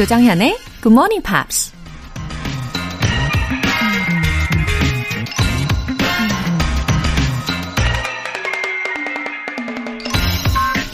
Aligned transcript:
조정현의 0.00 0.56
Good 0.80 0.94
Morning 0.94 1.22
Pops. 1.22 1.74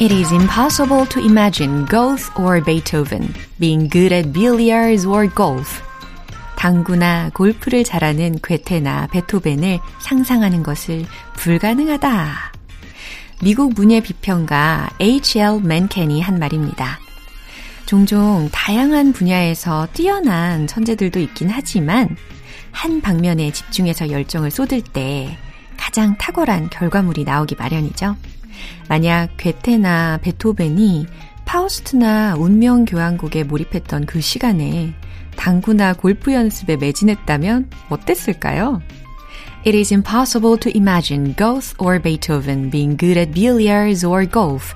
It 0.01 0.13
is 0.13 0.33
impossible 0.33 1.07
to 1.07 1.23
imagine 1.23 1.87
Goethe 1.87 2.29
or 2.37 2.61
Beethoven 2.61 3.33
being 3.61 3.89
good 3.89 4.13
at 4.13 4.33
billiards 4.33 5.07
or 5.07 5.33
golf. 5.33 5.81
당구나 6.57 7.31
골프를 7.33 7.85
잘하는 7.85 8.41
괴테나 8.43 9.07
베토벤을 9.13 9.79
상상하는 10.01 10.65
것을 10.65 11.07
불가능하다. 11.35 12.53
미국 13.41 13.73
문예 13.75 14.01
비평가 14.01 14.91
H.L. 14.99 15.61
맨켄이 15.63 16.21
한 16.21 16.41
말입니다. 16.41 17.06
종종 17.87 18.49
다양한 18.51 19.13
분야에서 19.13 19.87
뛰어난 19.93 20.67
천재들도 20.67 21.21
있긴 21.21 21.49
하지만 21.51 22.17
한 22.73 23.01
방면에 23.01 23.53
집중해서 23.53 24.11
열정을 24.11 24.51
쏟을 24.51 24.83
때 24.83 25.39
가장 25.77 26.19
탁월한 26.19 26.69
결과물이 26.71 27.23
나오기 27.23 27.55
마련이죠. 27.55 28.17
만약 28.89 29.29
괴테나 29.37 30.19
베토벤이 30.21 31.07
파우스트나 31.45 32.35
운명 32.37 32.85
교향곡에 32.85 33.45
몰입했던 33.45 34.07
그 34.07 34.21
시간에 34.21 34.93
당구나 35.37 35.93
골프 35.93 36.35
연습에 36.35 36.77
매진했다면 36.77 37.71
어땠을까요? 37.89 38.83
It 39.65 39.79
is 39.79 39.93
impossible 39.93 40.59
to 40.59 40.73
imagine 40.75 41.37
Goethe 41.37 41.75
or 41.79 42.01
Beethoven 42.01 42.71
being 42.71 42.97
good 42.99 43.19
at 43.19 43.33
billiards 43.33 44.05
or 44.05 44.29
golf. 44.29 44.75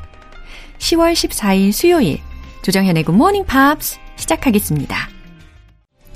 10월 0.79 1.13
14일 1.13 1.73
수요일 1.73 2.21
조정현의 2.63 3.05
Good 3.05 3.17
Morning 3.17 3.51
Pops 3.51 3.99
시작하겠습니다. 4.17 5.09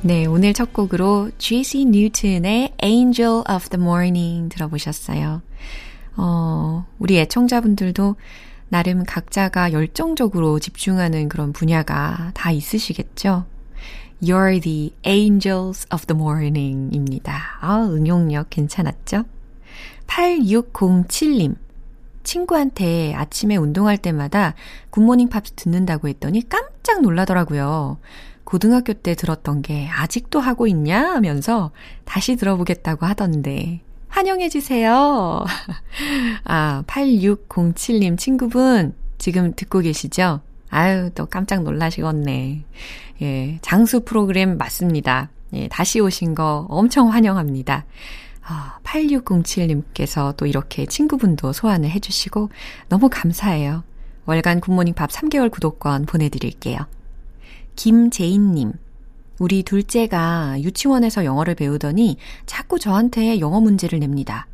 네, 0.02 0.26
오늘 0.26 0.52
첫 0.52 0.74
곡으로 0.74 1.30
G.C. 1.38 1.86
뉴튼의 1.86 2.74
Angel 2.82 3.42
of 3.50 3.70
the 3.70 3.82
Morning 3.82 4.50
들어보셨어요. 4.54 5.40
어, 6.16 6.86
우리 6.98 7.18
애청자분들도 7.18 8.16
나름 8.68 9.04
각자가 9.04 9.72
열정적으로 9.72 10.58
집중하는 10.58 11.30
그런 11.30 11.54
분야가 11.54 12.32
다 12.34 12.50
있으시겠죠? 12.50 13.46
You're 14.22 14.62
the 14.62 14.92
angels 15.06 15.86
of 15.94 16.04
the 16.06 16.18
morning 16.18 16.94
입니다. 16.94 17.58
아, 17.60 17.82
응용력 17.82 18.50
괜찮았죠? 18.50 19.24
8607님. 20.06 21.56
친구한테 22.24 23.14
아침에 23.14 23.56
운동할 23.56 23.98
때마다 23.98 24.54
굿모닝 24.90 25.28
팝스 25.28 25.52
듣는다고 25.52 26.08
했더니 26.08 26.48
깜짝 26.48 27.02
놀라더라고요. 27.02 27.98
고등학교 28.42 28.92
때 28.92 29.14
들었던 29.14 29.62
게 29.62 29.88
아직도 29.88 30.40
하고 30.40 30.66
있냐 30.66 31.14
하면서 31.14 31.70
다시 32.04 32.36
들어보겠다고 32.36 33.06
하던데 33.06 33.80
환영해주세요. 34.08 35.44
아, 36.44 36.82
8607님 36.86 38.16
친구분 38.16 38.94
지금 39.18 39.52
듣고 39.54 39.80
계시죠? 39.80 40.40
아유, 40.70 41.10
또 41.14 41.26
깜짝 41.26 41.62
놀라시겠네. 41.62 42.64
예, 43.22 43.58
장수 43.62 44.00
프로그램 44.00 44.56
맞습니다. 44.56 45.30
예, 45.52 45.68
다시 45.68 46.00
오신 46.00 46.34
거 46.34 46.66
엄청 46.68 47.12
환영합니다. 47.12 47.86
아, 48.46 48.78
8607님께서 48.84 50.36
또 50.36 50.46
이렇게 50.46 50.86
친구분도 50.86 51.52
소환을 51.52 51.90
해주시고 51.90 52.50
너무 52.88 53.08
감사해요. 53.08 53.82
월간 54.26 54.60
굿모닝 54.60 54.94
밥 54.94 55.10
3개월 55.10 55.50
구독권 55.50 56.06
보내드릴게요. 56.06 56.86
김재인님. 57.76 58.72
우리 59.38 59.62
둘째가 59.62 60.60
유치원에서 60.60 61.24
영어를 61.24 61.54
배우더니 61.54 62.18
자꾸 62.46 62.78
저한테 62.78 63.40
영어 63.40 63.60
문제를 63.60 63.98
냅니다. 63.98 64.46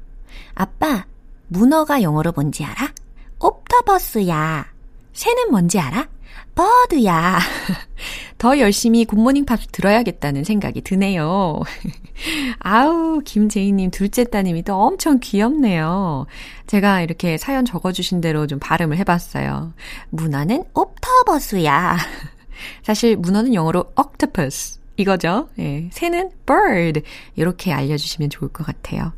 아빠, 0.55 1.07
문어가 1.49 2.01
영어로 2.03 2.33
뭔지 2.33 2.65
알아? 2.65 2.93
옵터버스야. 3.41 4.67
새는 5.13 5.51
뭔지 5.51 5.79
알아? 5.79 6.09
버드야. 6.55 7.39
더 8.41 8.59
열심히 8.59 9.05
굿모닝 9.05 9.45
팝 9.45 9.61
들어야겠다는 9.71 10.45
생각이 10.45 10.81
드네요. 10.81 11.61
아우, 12.59 13.21
김재희님 13.23 13.91
둘째 13.91 14.25
따님이 14.25 14.63
또 14.63 14.77
엄청 14.77 15.19
귀엽네요. 15.21 16.25
제가 16.67 17.03
이렇게 17.03 17.37
사연 17.37 17.67
적어주신 17.67 18.23
대로 18.23 18.47
좀 18.47 18.59
발음을 18.59 18.97
해봤어요. 18.97 19.75
문어는 20.09 20.65
옵터버스야. 20.73 21.99
사실 22.83 23.19
문어는 23.19 23.53
영어로 23.53 23.93
octopus 23.95 24.81
이거죠. 24.97 25.51
예, 25.59 25.91
새는 25.93 26.31
bird 26.47 27.03
이렇게 27.37 27.75
알려주시면 27.75 28.31
좋을 28.31 28.51
것 28.51 28.67
같아요. 28.67 29.13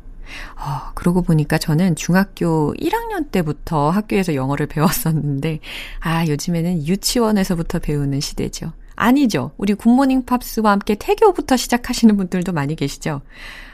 어, 0.57 0.91
그러고 0.95 1.21
보니까 1.21 1.57
저는 1.57 1.95
중학교 1.95 2.73
1학년 2.73 3.31
때부터 3.31 3.89
학교에서 3.89 4.35
영어를 4.35 4.67
배웠었는데, 4.67 5.59
아, 6.01 6.27
요즘에는 6.27 6.87
유치원에서부터 6.87 7.79
배우는 7.79 8.19
시대죠. 8.19 8.73
아니죠. 8.95 9.51
우리 9.57 9.73
굿모닝 9.73 10.25
팝스와 10.25 10.71
함께 10.71 10.95
태교부터 10.95 11.57
시작하시는 11.57 12.15
분들도 12.17 12.51
많이 12.51 12.75
계시죠. 12.75 13.21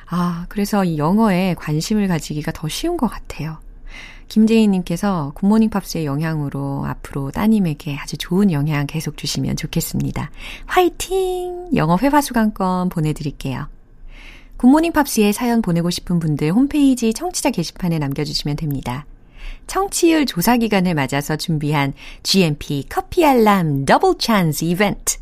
아, 0.07 0.45
그래서 0.49 0.83
이 0.83 0.97
영어에 0.97 1.55
관심을 1.55 2.07
가지기가 2.07 2.51
더 2.51 2.67
쉬운 2.67 2.97
것 2.97 3.07
같아요. 3.07 3.57
김재희님께서 4.27 5.31
굿모닝 5.35 5.69
팝스의 5.69 6.05
영향으로 6.05 6.85
앞으로 6.85 7.31
따님에게 7.31 7.97
아주 7.97 8.15
좋은 8.17 8.51
영향 8.51 8.85
계속 8.85 9.17
주시면 9.17 9.55
좋겠습니다. 9.55 10.29
화이팅! 10.67 11.69
영어 11.75 11.97
회화 11.97 12.21
수강권 12.21 12.89
보내드릴게요. 12.89 13.67
굿모닝 14.57 14.91
팝스에 14.91 15.31
사연 15.31 15.61
보내고 15.61 15.89
싶은 15.89 16.19
분들 16.19 16.51
홈페이지 16.51 17.13
청취자 17.13 17.49
게시판에 17.49 17.97
남겨주시면 17.97 18.57
됩니다. 18.57 19.05
청취율 19.67 20.25
조사 20.25 20.57
기간을 20.57 20.93
맞아서 20.95 21.35
준비한 21.35 21.93
GMP 22.23 22.85
커피 22.89 23.25
알람 23.25 23.85
더블 23.85 24.15
찬스 24.17 24.65
이벤트. 24.65 25.17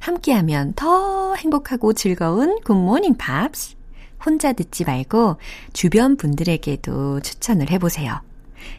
함께하면 0.00 0.72
더 0.74 1.34
행복하고 1.36 1.92
즐거운 1.92 2.60
굿모닝 2.62 3.16
팝스. 3.16 3.76
혼자 4.24 4.52
듣지 4.52 4.84
말고 4.84 5.36
주변 5.72 6.16
분들에게도 6.16 7.20
추천을 7.20 7.70
해보세요. 7.70 8.20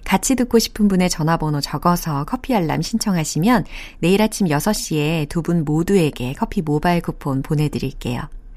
같이 0.03 0.35
듣고 0.35 0.59
싶은 0.59 0.87
분의 0.87 1.09
전화번호 1.09 1.61
적어서 1.61 2.25
커피 2.25 2.53
알람 2.53 2.81
신청하시면 2.81 3.65
내일 3.99 4.21
아침 4.21 4.47
6시에 4.47 5.29
두 5.29 5.41
분 5.41 5.63
모두에게 5.63 6.33
커피 6.33 6.61
모바일 6.61 7.01
쿠폰 7.01 7.41
보내드릴게요. 7.41 8.21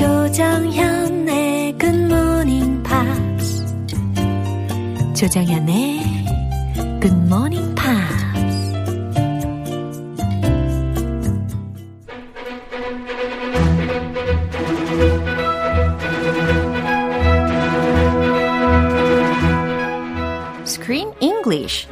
조정현의 0.00 1.76
팝스 2.82 3.66
조정현의 5.14 6.00
굿모닝 7.02 7.74
팝스 7.74 8.24
Screen 20.64 21.12
English 21.20 21.86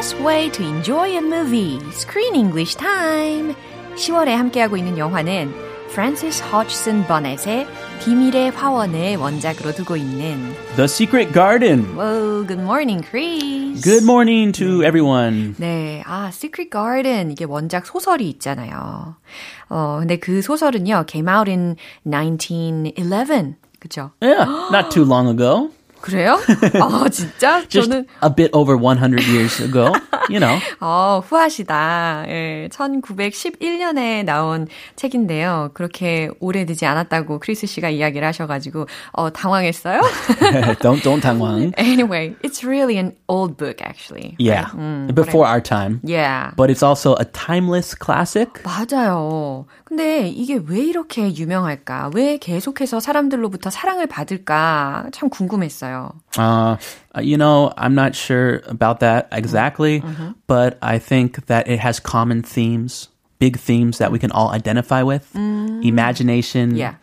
best 0.00 0.18
way 0.24 0.48
to 0.48 0.62
enjoy 0.62 1.14
a 1.14 1.20
movie. 1.20 1.78
Screen 1.92 2.34
English 2.34 2.74
time. 2.74 3.54
10월에 3.96 4.28
함께하고 4.28 4.78
있는 4.78 4.96
영화는 4.96 5.52
프란시스 5.90 6.42
허치슨 6.44 7.06
버넷의 7.06 7.66
비밀의 8.02 8.52
화원을 8.52 9.16
원작으로 9.16 9.72
두고 9.72 9.98
있는 9.98 10.54
The 10.76 10.84
Secret 10.84 11.34
Garden. 11.34 11.84
Whoa, 11.98 12.46
good 12.46 12.62
morning, 12.62 13.06
Chris. 13.06 13.82
Good 13.82 14.04
morning 14.04 14.52
to 14.52 14.82
everyone. 14.82 15.54
네, 15.58 16.02
아, 16.06 16.28
Secret 16.32 16.70
Garden 16.70 17.30
이게 17.30 17.44
원작 17.44 17.84
소설이 17.84 18.26
있잖아요. 18.30 19.16
어, 19.68 19.96
근데 19.98 20.16
그 20.16 20.40
소설은요, 20.40 21.04
came 21.10 21.28
out 21.30 21.50
in 21.50 21.76
1911. 22.04 23.56
그죠? 23.78 24.12
Yeah, 24.22 24.46
not 24.72 24.90
too 24.90 25.04
long 25.04 25.28
ago. 25.28 25.68
그래요? 26.00 26.38
아, 26.80 27.08
진짜? 27.10 27.66
저는 27.68 28.06
a 28.24 28.30
bit 28.34 28.50
over 28.52 28.76
100 28.78 29.20
years 29.28 29.62
ago, 29.62 29.92
you 30.30 30.38
know. 30.40 30.58
어, 30.80 31.20
후하시다. 31.24 32.24
예, 32.28 32.68
1911년에 32.72 34.24
나온 34.24 34.66
책인데요. 34.96 35.70
그렇게 35.74 36.30
오래되지 36.40 36.86
않았다고 36.86 37.38
크리스 37.38 37.66
씨가 37.66 37.90
이야기를 37.90 38.26
하셔가지고, 38.26 38.86
어, 39.12 39.30
당황했어요? 39.30 40.00
don't 40.80 41.02
don't 41.02 41.20
당황. 41.20 41.72
anyway, 41.78 42.34
it's 42.42 42.64
really 42.64 42.96
an 42.96 43.12
old 43.28 43.56
book, 43.56 43.80
actually. 43.82 44.36
Yeah, 44.38 44.70
before 45.14 45.46
our 45.46 45.60
time. 45.60 46.00
Yeah. 46.02 46.52
But 46.56 46.70
it's 46.70 46.82
also 46.82 47.14
a 47.18 47.24
timeless 47.24 47.94
classic. 47.94 48.62
맞아요. 48.64 49.66
근데 49.84 50.28
이게 50.28 50.60
왜 50.64 50.78
이렇게 50.80 51.34
유명할까? 51.34 52.10
왜 52.14 52.38
계속해서 52.38 53.00
사람들로부터 53.00 53.70
사랑을 53.70 54.06
받을까? 54.06 55.06
참 55.12 55.28
궁금했어요. 55.28 55.89
Uh, 56.36 56.76
you 57.20 57.36
know, 57.36 57.72
I'm 57.76 57.94
not 57.94 58.14
sure 58.14 58.62
about 58.66 59.00
that 59.00 59.28
exactly, 59.32 60.00
mm-hmm. 60.00 60.10
Mm-hmm. 60.10 60.32
but 60.46 60.78
I 60.82 60.98
think 60.98 61.46
that 61.46 61.68
it 61.68 61.78
has 61.80 62.00
common 62.00 62.42
themes, 62.42 63.08
big 63.38 63.58
themes 63.58 63.98
that 63.98 64.12
we 64.12 64.18
can 64.18 64.30
all 64.32 64.50
identify 64.50 65.02
with. 65.02 65.30
Mm. 65.34 65.84
Imagination, 65.84 66.76
Yeah. 66.76 66.94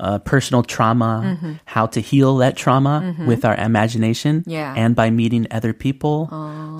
Uh, 0.00 0.18
personal 0.24 0.62
trauma, 0.64 1.36
how 1.66 1.86
to 1.86 2.00
heal 2.00 2.38
that 2.38 2.56
trauma 2.56 3.14
with 3.26 3.44
our 3.44 3.54
imagination 3.54 4.42
Yeah. 4.46 4.72
and 4.76 4.96
by 4.96 5.10
meeting 5.10 5.46
other 5.52 5.72
people. 5.72 6.28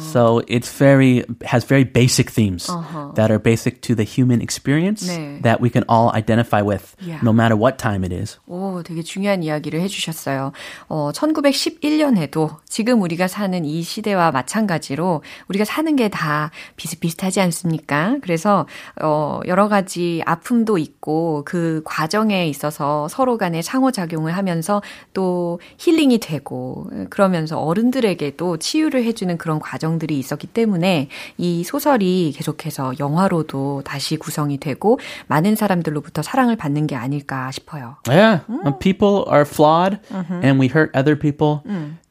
So 0.00 0.40
it's 0.48 0.72
very 0.72 1.24
has 1.44 1.64
very 1.64 1.84
basic 1.84 2.30
themes 2.32 2.66
that 3.14 3.30
are 3.30 3.38
basic 3.38 3.82
to 3.82 3.94
the 3.94 4.04
human 4.04 4.40
experience 4.40 5.04
네. 5.06 5.42
that 5.42 5.60
we 5.60 5.68
can 5.68 5.84
all 5.88 6.10
identify 6.16 6.62
with 6.62 6.96
Yeah. 7.04 7.20
no 7.22 7.32
matter 7.32 7.54
what 7.56 7.76
time 7.76 8.02
it 8.04 8.12
is. 8.12 8.38
오, 8.48 8.82
되게 8.82 9.02
중요한 9.02 9.42
이야기를 9.42 9.80
해주셨어요. 9.82 10.52
어, 10.88 11.12
1911년에도 11.12 12.56
지금 12.68 13.02
우리가 13.02 13.28
사는 13.28 13.64
이 13.64 13.82
시대와 13.82 14.30
마찬가지로 14.32 15.22
우리가 15.48 15.64
사는 15.64 15.94
게 15.96 16.08
다 16.10 16.50
비슷비슷하지 16.76 17.40
않습니까? 17.42 18.16
그래서, 18.22 18.66
어, 19.00 19.40
여러 19.46 19.68
가지 19.68 20.22
아픔도 20.26 20.76
있고 20.78 21.42
그 21.44 21.82
과정에 21.84 22.48
있어서 22.48 23.06
서로 23.10 23.36
간에 23.36 23.60
상호작용을 23.60 24.34
하면서 24.34 24.80
또 25.12 25.60
힐링이 25.76 26.18
되고 26.18 26.88
그러면서 27.10 27.60
어른들에게도 27.60 28.56
치유를 28.56 29.04
해주는 29.04 29.36
그런 29.36 29.58
과정들이 29.58 30.18
있었기 30.18 30.46
때문에 30.46 31.08
이 31.36 31.64
소설이 31.64 32.32
계속해서 32.34 32.94
영화로도 32.98 33.82
다시 33.84 34.16
구성이 34.16 34.56
되고 34.58 34.98
많은 35.26 35.56
사람들로부터 35.56 36.22
사랑을 36.22 36.56
받는 36.56 36.86
게 36.86 36.96
아닐까 36.96 37.50
싶어요. 37.50 37.96
Yeah, 38.08 38.40
uh, 38.64 38.72
people 38.78 39.24
are 39.28 39.44
flawed, 39.44 39.98
and 40.42 40.58
we 40.58 40.68
hurt 40.68 40.90
other 40.96 41.18
people. 41.18 41.60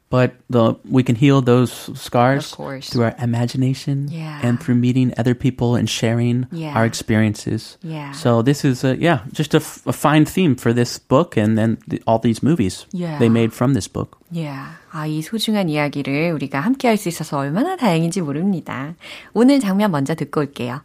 But 0.09 0.37
the 0.49 0.77
we 0.85 1.01
can 1.01 1.15
heal 1.17 1.41
those 1.41 1.73
scars 1.97 2.53
Of 2.53 2.57
course. 2.57 2.89
through 2.93 3.09
our 3.09 3.15
imagination 3.19 4.07
Yeah. 4.07 4.39
and 4.45 4.61
through 4.61 4.75
meeting 4.77 5.11
other 5.17 5.33
people 5.33 5.73
and 5.75 5.89
sharing 5.89 6.45
Yeah. 6.53 6.77
our 6.77 6.85
experiences. 6.85 7.77
Yeah. 7.81 8.13
So 8.13 8.41
this 8.45 8.63
is 8.63 8.85
a, 8.85 8.95
yeah, 8.95 9.25
just 9.33 9.53
a, 9.55 9.57
f- 9.57 9.81
a 9.87 9.91
fine 9.91 10.23
theme 10.23 10.55
for 10.55 10.71
this 10.71 10.99
book, 10.99 11.35
and 11.35 11.57
then 11.57 11.79
the, 11.89 11.99
all 12.05 12.19
these 12.21 12.43
movies 12.45 12.85
Yeah. 12.93 13.17
they 13.17 13.29
made 13.29 13.51
from 13.51 13.73
this 13.73 13.89
book. 13.89 14.15
Yeah. 14.31 14.77
아, 14.93 15.07
이 15.07 15.21
소중한 15.21 15.67
이야기를 15.69 16.31
우리가 16.37 16.61
함께 16.61 16.87
할 16.87 16.97
수 16.97 17.09
있어서 17.09 17.39
얼마나 17.39 17.75
다행인지 17.75 18.21
모릅니다. 18.21 18.93
오늘 19.33 19.59
장면 19.59 19.91
먼저 19.91 20.13
듣고 20.15 20.41
올게요. 20.41 20.81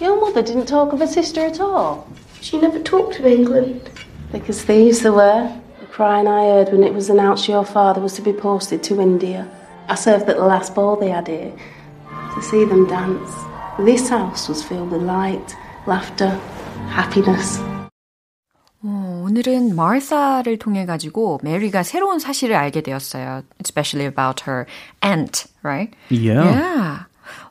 Your 0.00 0.18
mother 0.18 0.42
didn't 0.42 0.66
talk 0.66 0.92
of 0.92 0.98
her 1.00 1.08
sister 1.08 1.46
at 1.46 1.60
all. 1.62 2.04
She 2.42 2.58
never 2.58 2.82
talked 2.82 3.16
of 3.20 3.24
England. 3.24 3.88
Thick 4.32 4.48
as 4.50 4.60
thieves 4.66 5.00
there 5.00 5.14
were. 5.14 5.48
The 5.96 5.96
crying 5.96 6.26
I 6.26 6.46
heard 6.46 6.72
when 6.72 6.84
it 6.84 6.94
was 6.94 7.10
announced 7.10 7.48
your 7.48 7.64
father 7.64 8.00
was 8.00 8.14
to 8.14 8.22
be 8.22 8.32
posted 8.32 8.82
to 8.84 9.00
India. 9.00 9.48
I 9.88 9.94
served 9.94 10.28
at 10.28 10.36
the 10.36 10.44
last 10.44 10.74
ball 10.74 10.96
they 10.96 11.10
had 11.10 11.26
here. 11.26 11.52
To 12.34 12.42
see 12.42 12.64
them 12.64 12.86
dance. 12.86 13.30
This 13.78 14.08
house 14.08 14.48
was 14.48 14.62
filled 14.62 14.90
with 14.90 15.02
light, 15.02 15.56
laughter, 15.86 16.38
happiness. 16.88 17.60
어, 18.84 19.22
오늘은 19.24 19.76
마르사를 19.76 20.58
통해 20.58 20.86
가지고 20.86 21.38
메리가 21.42 21.82
새로운 21.82 22.18
사실을 22.18 22.56
알게 22.56 22.82
되었어요. 22.82 23.42
Especially 23.60 24.06
about 24.06 24.42
her 24.48 24.66
aunt, 25.02 25.46
right? 25.62 25.94
Yeah. 26.10 26.42
Yeah. 26.42 27.04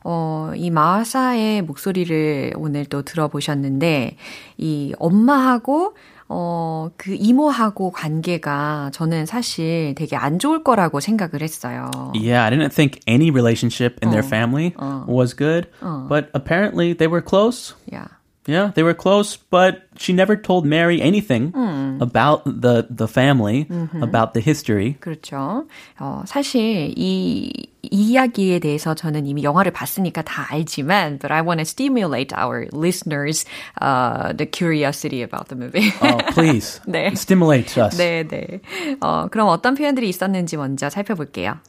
어, 0.04 0.52
이 0.56 0.70
마사의 0.70 1.62
목소리를 1.62 2.54
오늘 2.58 2.86
또 2.86 3.02
들어보셨는데, 3.04 4.18
이 4.58 4.94
엄마하고, 5.00 5.96
어, 6.29 6.91
그 6.97 7.15
이모하고 7.15 7.93
관계가 7.93 8.91
저는 8.93 9.27
사실 9.27 9.95
되게 9.97 10.17
안 10.17 10.39
좋을 10.39 10.65
거라고 10.65 11.01
생각을 11.01 11.43
했어요. 11.43 11.91
Yeah, 12.15 12.45
I 12.45 12.51
didn't 12.51 12.73
think 12.73 13.01
any 13.07 13.31
relationship 13.31 13.99
in 14.03 14.11
their 14.11 14.25
family 14.25 14.75
was 15.07 15.35
good, 15.35 15.69
but 16.09 16.31
apparently 16.35 16.95
they 16.95 17.07
were 17.09 17.23
close. 17.23 17.75
Yeah. 17.91 18.09
Yeah, 18.48 18.72
they 18.74 18.82
were 18.82 18.96
close, 18.96 19.38
but 19.38 19.84
she 19.98 20.14
never 20.14 20.36
told 20.36 20.66
Mary 20.66 21.00
anything 21.00 21.54
about 22.02 22.44
the 22.44 22.88
the 22.90 23.08
family, 23.08 23.68
about 24.02 24.34
the 24.34 24.42
history. 24.42 24.98
그렇죠. 25.00 25.68
어, 26.00 26.24
사실 26.26 26.92
이, 26.98 27.52
이 27.84 28.12
이야기에 28.12 28.58
대해서 28.58 28.96
저는 28.96 29.28
이미 29.28 29.44
영화를 29.44 29.72
봤으니까 29.72 30.24
다 30.24 30.48
알지만, 30.50 31.20
but 31.20 31.32
I 31.32 31.42
want 31.44 31.60
to 31.60 31.66
stimulate 31.66 32.34
our 32.34 32.68
listeners, 32.74 33.46
uh, 33.80 34.34
the 34.34 34.48
curiosity 34.48 35.22
about 35.22 35.50
the 35.50 35.56
movie. 35.56 35.94
Oh, 36.02 36.18
please 36.34 36.82
네. 36.88 37.12
stimulate 37.16 37.78
us. 37.78 37.96
네, 37.96 38.28
네. 38.28 38.60
어, 39.02 39.28
그럼 39.30 39.50
어떤 39.50 39.76
표현들이 39.76 40.10
있었는지 40.10 40.58
먼저 40.58 40.90
살펴볼게요. 40.90 41.60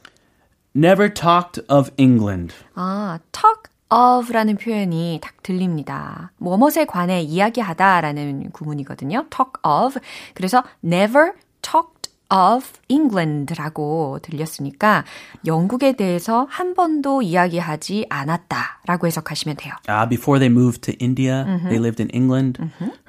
Never 0.75 1.07
talked 1.07 1.61
of 1.69 1.91
England. 1.97 2.55
아, 2.73 3.19
talk 3.31 3.66
of라는 3.90 4.56
표현이 4.56 5.20
딱 5.22 5.42
들립니다. 5.42 6.32
무엇에 6.38 6.84
관해 6.84 7.22
이야기하다라는 7.22 8.50
구문이거든요. 8.52 9.26
talk 9.30 9.52
of. 9.64 9.98
그래서 10.34 10.62
never 10.84 11.32
talked 11.62 12.10
of 12.30 12.66
England라고 12.88 14.18
들렸으니까 14.20 15.04
영국에 15.46 15.92
대해서 15.92 16.46
한 16.50 16.74
번도 16.74 17.22
이야기하지 17.22 18.06
않았다라고 18.10 19.06
해석하시면 19.06 19.56
돼요. 19.56 19.72
Uh, 19.88 20.06
before 20.06 20.38
they 20.38 20.52
moved 20.52 20.82
to 20.82 20.94
India, 21.00 21.44
they 21.64 21.78
lived 21.78 22.02
in 22.02 22.10
England. 22.10 22.60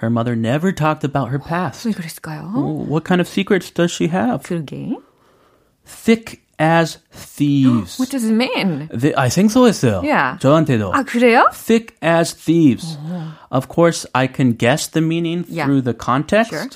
Her 0.02 0.10
mother 0.10 0.38
never 0.38 0.74
talked 0.74 1.04
about 1.04 1.30
her 1.30 1.40
past. 1.40 1.86
왜 1.86 1.94
그랬을까요? 1.94 2.54
What 2.88 3.04
kind 3.04 3.20
of 3.20 3.28
secrets 3.28 3.70
does 3.74 3.92
she 3.92 4.08
have? 4.10 4.44
그러게. 4.44 4.96
Thick 5.86 6.40
as 6.59 6.99
thieves. 7.11 7.99
What 7.99 8.11
does 8.11 8.25
it 8.25 8.33
mean? 8.33 8.89
네, 8.93 9.13
아, 9.17 9.29
생소했어요. 9.29 10.03
Yeah. 10.05 10.39
저한테도. 10.39 10.93
아, 10.95 11.03
그래요? 11.05 11.47
thick 11.53 11.97
as 12.03 12.33
thieves. 12.33 12.97
Of 13.51 13.69
course, 13.69 14.07
I 14.15 14.27
can 14.29 14.53
guess 14.53 14.87
the 14.89 15.01
meaning 15.01 15.45
Yeah. 15.49 15.67
through 15.67 15.83
the 15.83 15.95
context, 15.95 16.51
Sure. 16.53 16.71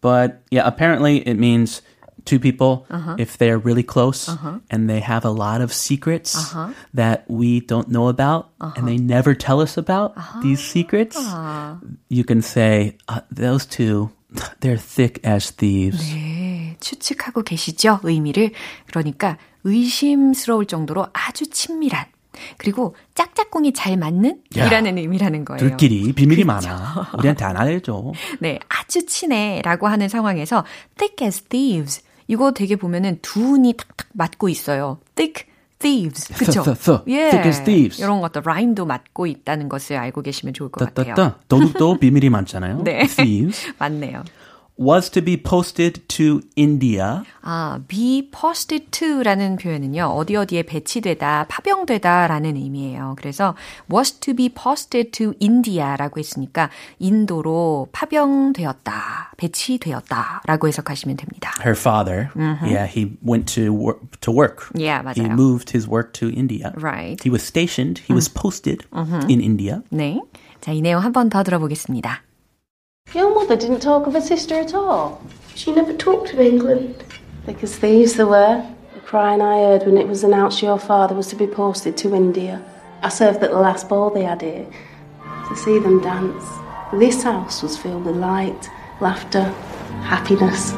but 0.00 0.42
yeah, 0.50 0.62
apparently 0.66 1.18
it 1.26 1.38
means 1.38 1.82
two 2.24 2.38
people 2.38 2.86
if 3.18 3.36
they're 3.38 3.58
really 3.58 3.82
close 3.82 4.30
and 4.70 4.88
they 4.88 5.00
have 5.00 5.24
a 5.24 5.30
lot 5.30 5.60
of 5.60 5.72
secrets 5.72 6.54
that 6.94 7.24
we 7.28 7.58
don't 7.60 7.88
know 7.90 8.06
about 8.08 8.50
and 8.76 8.86
they 8.86 8.96
never 8.96 9.34
tell 9.34 9.60
us 9.60 9.76
about 9.76 10.14
these 10.42 10.60
secrets. 10.62 11.18
You 12.08 12.22
can 12.24 12.42
say 12.42 12.96
uh, 13.08 13.20
those 13.30 13.66
two 13.66 14.10
they're 14.59 14.79
thick 14.79 15.21
as 15.25 15.53
thieves. 15.53 16.13
네, 16.13 16.75
추측하고 16.79 17.43
계시죠? 17.43 17.99
의미를. 18.03 18.51
그러니까 18.87 19.37
의심스러울 19.63 20.65
정도로 20.65 21.07
아주 21.13 21.49
친밀한 21.49 22.05
그리고 22.57 22.95
짝짝꿍이 23.15 23.73
잘 23.73 23.97
맞는 23.97 24.41
야, 24.57 24.65
이라는 24.67 24.97
의미라는 24.97 25.45
거예요. 25.45 25.59
둘끼리 25.59 26.13
비밀이 26.13 26.43
많아. 26.43 27.11
우리한테 27.17 27.45
안 27.45 27.57
알려줘. 27.57 28.13
네, 28.39 28.59
아주 28.69 29.05
친해라고 29.05 29.87
하는 29.87 30.07
상황에서 30.09 30.63
thick 30.97 31.25
as 31.25 31.41
thieves. 31.43 32.03
이거 32.27 32.51
되게 32.51 32.75
보면은 32.75 33.19
두 33.21 33.53
운이 33.53 33.73
탁탁 33.73 34.07
맞고 34.13 34.49
있어요. 34.49 34.99
thick 35.15 35.46
thieves. 35.79 36.33
그쵸? 36.33 36.63
th, 36.63 36.79
th. 36.79 36.99
예. 37.07 37.29
thick 37.29 37.47
as 37.47 37.63
thieves. 37.63 38.01
이런 38.01 38.21
것도 38.21 38.41
라임도 38.41 38.85
맞고 38.85 39.27
있다는 39.27 39.69
것을 39.69 39.97
알고 39.97 40.21
계시면 40.21 40.53
좋을 40.53 40.69
것 40.69 40.85
같아요. 40.85 41.13
따따따. 41.15 41.39
도둑도 41.47 41.99
비밀이 41.99 42.29
많잖아요. 42.29 42.81
네. 42.83 43.05
Thieves. 43.07 43.73
맞네요. 43.77 44.23
Was 44.79 45.09
to 45.09 45.21
be 45.23 45.35
posted 45.37 46.01
to 46.07 46.41
India. 46.55 47.23
아, 47.41 47.79
be 47.87 48.29
posted 48.29 48.91
to라는 48.91 49.55
표현은요, 49.57 50.03
어디 50.05 50.35
어디에 50.35 50.63
배치되다, 50.63 51.47
파병되다라는 51.49 52.55
의미예요. 52.55 53.15
그래서 53.17 53.55
was 53.91 54.13
to 54.19 54.33
be 54.35 54.49
posted 54.49 55.11
to 55.11 55.33
India라고 55.41 56.19
했으니까 56.19 56.69
인도로 56.99 57.87
파병되었다, 57.91 59.33
배치되었다라고 59.37 60.67
해석하시면 60.67 61.17
됩니다. 61.17 61.51
Her 61.59 61.75
father, 61.77 62.29
yeah, 62.61 62.85
he 62.87 63.17
went 63.25 63.51
to 63.55 63.71
work, 63.73 64.01
to 64.21 64.31
work. 64.33 64.69
Yeah, 64.75 65.01
He 65.15 65.23
맞아요. 65.23 65.33
moved 65.33 65.71
his 65.71 65.87
work 65.89 66.13
to 66.13 66.29
India. 66.29 66.73
Right. 66.77 67.21
He 67.23 67.29
was 67.31 67.41
stationed. 67.43 68.01
He 68.05 68.13
was 68.13 68.29
posted 68.29 68.85
in 69.29 69.41
India. 69.41 69.81
네. 69.91 70.21
자, 70.61 70.71
이 70.71 70.81
내용 70.81 71.01
한 71.03 71.11
번 71.13 71.29
더 71.29 71.43
들어보겠습니다. 71.43 72.21
Your 73.13 73.33
mother 73.33 73.55
didn't 73.55 73.79
talk 73.79 74.05
of 74.05 74.13
her 74.13 74.21
sister 74.21 74.55
at 74.55 74.73
all. 74.73 75.21
She 75.55 75.71
never 75.71 75.93
talked 75.93 76.33
of 76.33 76.41
England. 76.41 77.03
Thick 77.45 77.63
as 77.63 77.75
thieves 77.77 78.15
they 78.15 78.25
were. 78.25 78.67
The 78.93 78.99
crying 78.99 79.41
I 79.41 79.59
heard 79.59 79.85
when 79.85 79.97
it 79.97 80.09
was 80.09 80.25
announced 80.25 80.61
your 80.61 80.77
father 80.77 81.15
was 81.15 81.27
to 81.27 81.37
be 81.37 81.47
posted 81.47 81.95
to 81.97 82.13
India. 82.13 82.61
I 83.01 83.07
served 83.07 83.41
at 83.41 83.51
the 83.51 83.59
last 83.59 83.87
ball 83.87 84.09
they 84.09 84.23
had 84.23 84.41
here. 84.41 84.67
To 85.47 85.55
see 85.55 85.79
them 85.79 86.01
dance. 86.01 86.43
This 86.91 87.23
house 87.23 87.63
was 87.63 87.77
filled 87.77 88.05
with 88.05 88.17
light, 88.17 88.69
laughter, 88.99 89.43
happiness. 90.03 90.73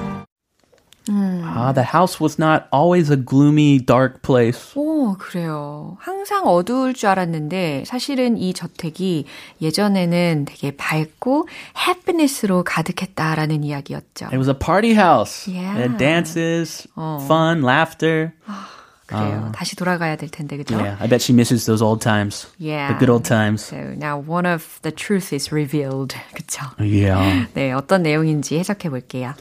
Ah, 1.12 1.72
the 1.74 1.84
house 1.84 2.20
was 2.20 2.38
not 2.40 2.68
always 2.72 3.10
a 3.10 3.18
gloomy, 3.18 3.80
dark 3.80 4.22
place. 4.22 4.74
오, 4.76 5.16
그래요. 5.18 5.98
항상 6.00 6.48
어두울 6.48 6.94
줄 6.94 7.10
알았는데 7.10 7.84
사실은 7.86 8.38
이 8.38 8.54
저택이 8.54 9.26
예전에는 9.62 10.46
되게 10.48 10.72
밝고 10.76 11.48
해피니스로 11.76 12.64
가득했다라는 12.64 13.64
이야기였죠. 13.64 14.28
It 14.28 14.38
was 14.38 14.50
a 14.50 14.54
party 14.54 14.94
house. 14.94 15.48
Yeah. 15.52 15.78
It 15.78 15.82
had 15.82 15.98
dances, 15.98 16.88
fun, 16.96 17.64
laughter. 17.64 18.34
그래요. 19.08 19.52
다시 19.56 19.76
돌아가야 19.76 20.18
될 20.18 20.30
텐데, 20.30 20.56
그죠? 20.56 20.78
Yeah, 20.78 20.96
I 21.02 21.08
bet 21.08 21.24
she 21.24 21.34
misses 21.34 21.66
those 21.66 21.82
old 21.82 22.00
times. 22.00 22.46
Yeah. 22.60 22.94
The 22.94 23.00
good 23.00 23.10
old 23.10 23.26
times. 23.26 23.66
So 23.66 23.96
now 23.98 24.20
one 24.20 24.46
of 24.46 24.80
the 24.84 24.92
truth 24.92 25.34
is 25.34 25.52
revealed. 25.52 26.16
그쵸? 26.36 26.62
Yeah. 26.78 27.48
네, 27.56 27.72
어떤 27.72 28.04
내용인지 28.04 28.60
해석해 28.60 28.92
볼게요. 28.92 29.34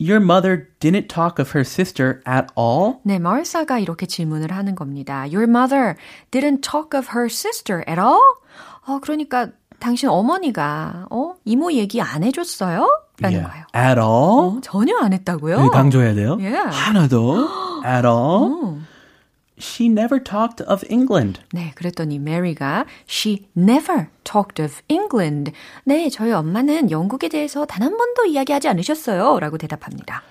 Your 0.00 0.20
mother 0.22 0.68
didn't 0.78 1.08
talk 1.08 1.40
of 1.40 1.50
her 1.58 1.64
sister 1.64 2.22
at 2.24 2.46
all? 2.56 3.00
네, 3.02 3.18
마을사가 3.18 3.80
이렇게 3.80 4.06
질문을 4.06 4.52
하는 4.52 4.76
겁니다. 4.76 5.22
Your 5.22 5.42
mother 5.44 5.96
didn't 6.30 6.62
talk 6.62 6.96
of 6.96 7.08
her 7.16 7.26
sister 7.26 7.82
at 7.88 8.00
all? 8.00 8.20
어, 8.86 9.00
그러니까 9.02 9.48
당신 9.80 10.08
어머니가 10.08 11.06
어, 11.10 11.34
이모 11.44 11.72
얘기 11.72 12.00
안 12.00 12.22
해줬어요? 12.22 12.86
라는 13.20 13.42
거예요. 13.42 13.64
At 13.74 14.00
all? 14.00 14.58
어, 14.58 14.60
전혀 14.62 14.96
안 14.98 15.12
했다고요? 15.12 15.56
여기 15.56 15.68
강조해야 15.70 16.14
돼요? 16.14 16.36
Yeah. 16.40 16.70
하나도? 16.70 17.48
At 17.84 18.06
all? 18.06 18.78
She 19.59 19.85
never 19.85 20.21
talked 20.21 20.63
of 20.67 20.83
England. 20.91 21.39
네, 21.53 21.71
그랬더니 21.75 22.17
메리가 22.17 22.85
she 23.07 23.45
never 23.55 24.07
talked 24.23 24.61
of 24.61 24.81
England. 24.89 25.51
네, 25.85 26.09
저희 26.09 26.31
엄마는 26.31 26.89
영국에 26.89 27.29
대해서 27.29 27.65
단 27.65 27.83
한 27.83 27.95
번도 27.95 28.25
이야기하지 28.25 28.67
않으셨어요. 28.67 29.39
라고 29.39 29.57
대답합니다. 29.59 30.23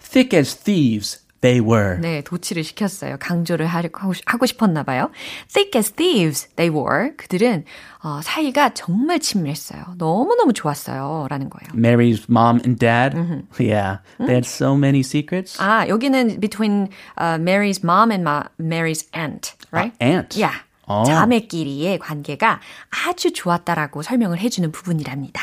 Thick 0.00 0.38
as 0.38 0.56
thieves 0.56 1.20
they 1.45 1.61
were. 1.61 1.99
네, 2.01 2.21
도치를 2.23 2.63
시켰어요. 2.63 3.17
강조를 3.19 3.67
하고, 3.67 4.13
하고 4.25 4.45
싶었나 4.47 4.81
봐요. 4.83 5.11
Thick 5.53 5.77
as 5.77 5.91
thieves 5.91 6.47
they 6.55 6.73
were. 6.75 7.15
그들은 7.17 7.65
어, 8.01 8.19
사이가 8.23 8.73
정말 8.73 9.19
친밀했어요. 9.19 9.95
너무너무 9.97 10.53
좋았어요. 10.53 11.27
라는 11.29 11.49
거예요. 11.49 11.69
Mary's 11.75 12.25
mom 12.29 12.59
and 12.65 12.79
dad. 12.79 13.15
Yeah. 13.59 13.99
They 14.17 14.33
had 14.33 14.45
so 14.45 14.73
many 14.75 15.01
secrets. 15.01 15.57
아, 15.61 15.87
여기는 15.87 16.39
between 16.39 16.89
uh, 17.19 17.37
Mary's 17.37 17.83
mom 17.83 18.11
and 18.11 18.23
ma- 18.23 18.49
Mary's 18.59 19.05
aunt, 19.13 19.53
right? 19.71 19.93
aunt. 20.01 20.35
Yeah. 20.39 20.57
어. 20.87 21.03
자매끼리의 21.05 21.99
관계가 21.99 22.59
아주 23.07 23.33
좋았다라고 23.33 24.01
설명을 24.03 24.39
해주는 24.39 24.71
부분이랍니다. 24.71 25.41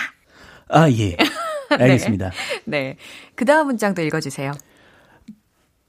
아, 0.69 0.89
예. 0.91 1.17
알겠습니다. 1.71 2.31
네. 2.65 2.97
그 3.35 3.45
다음 3.45 3.67
문장도 3.67 4.03
읽어주세요. 4.03 4.53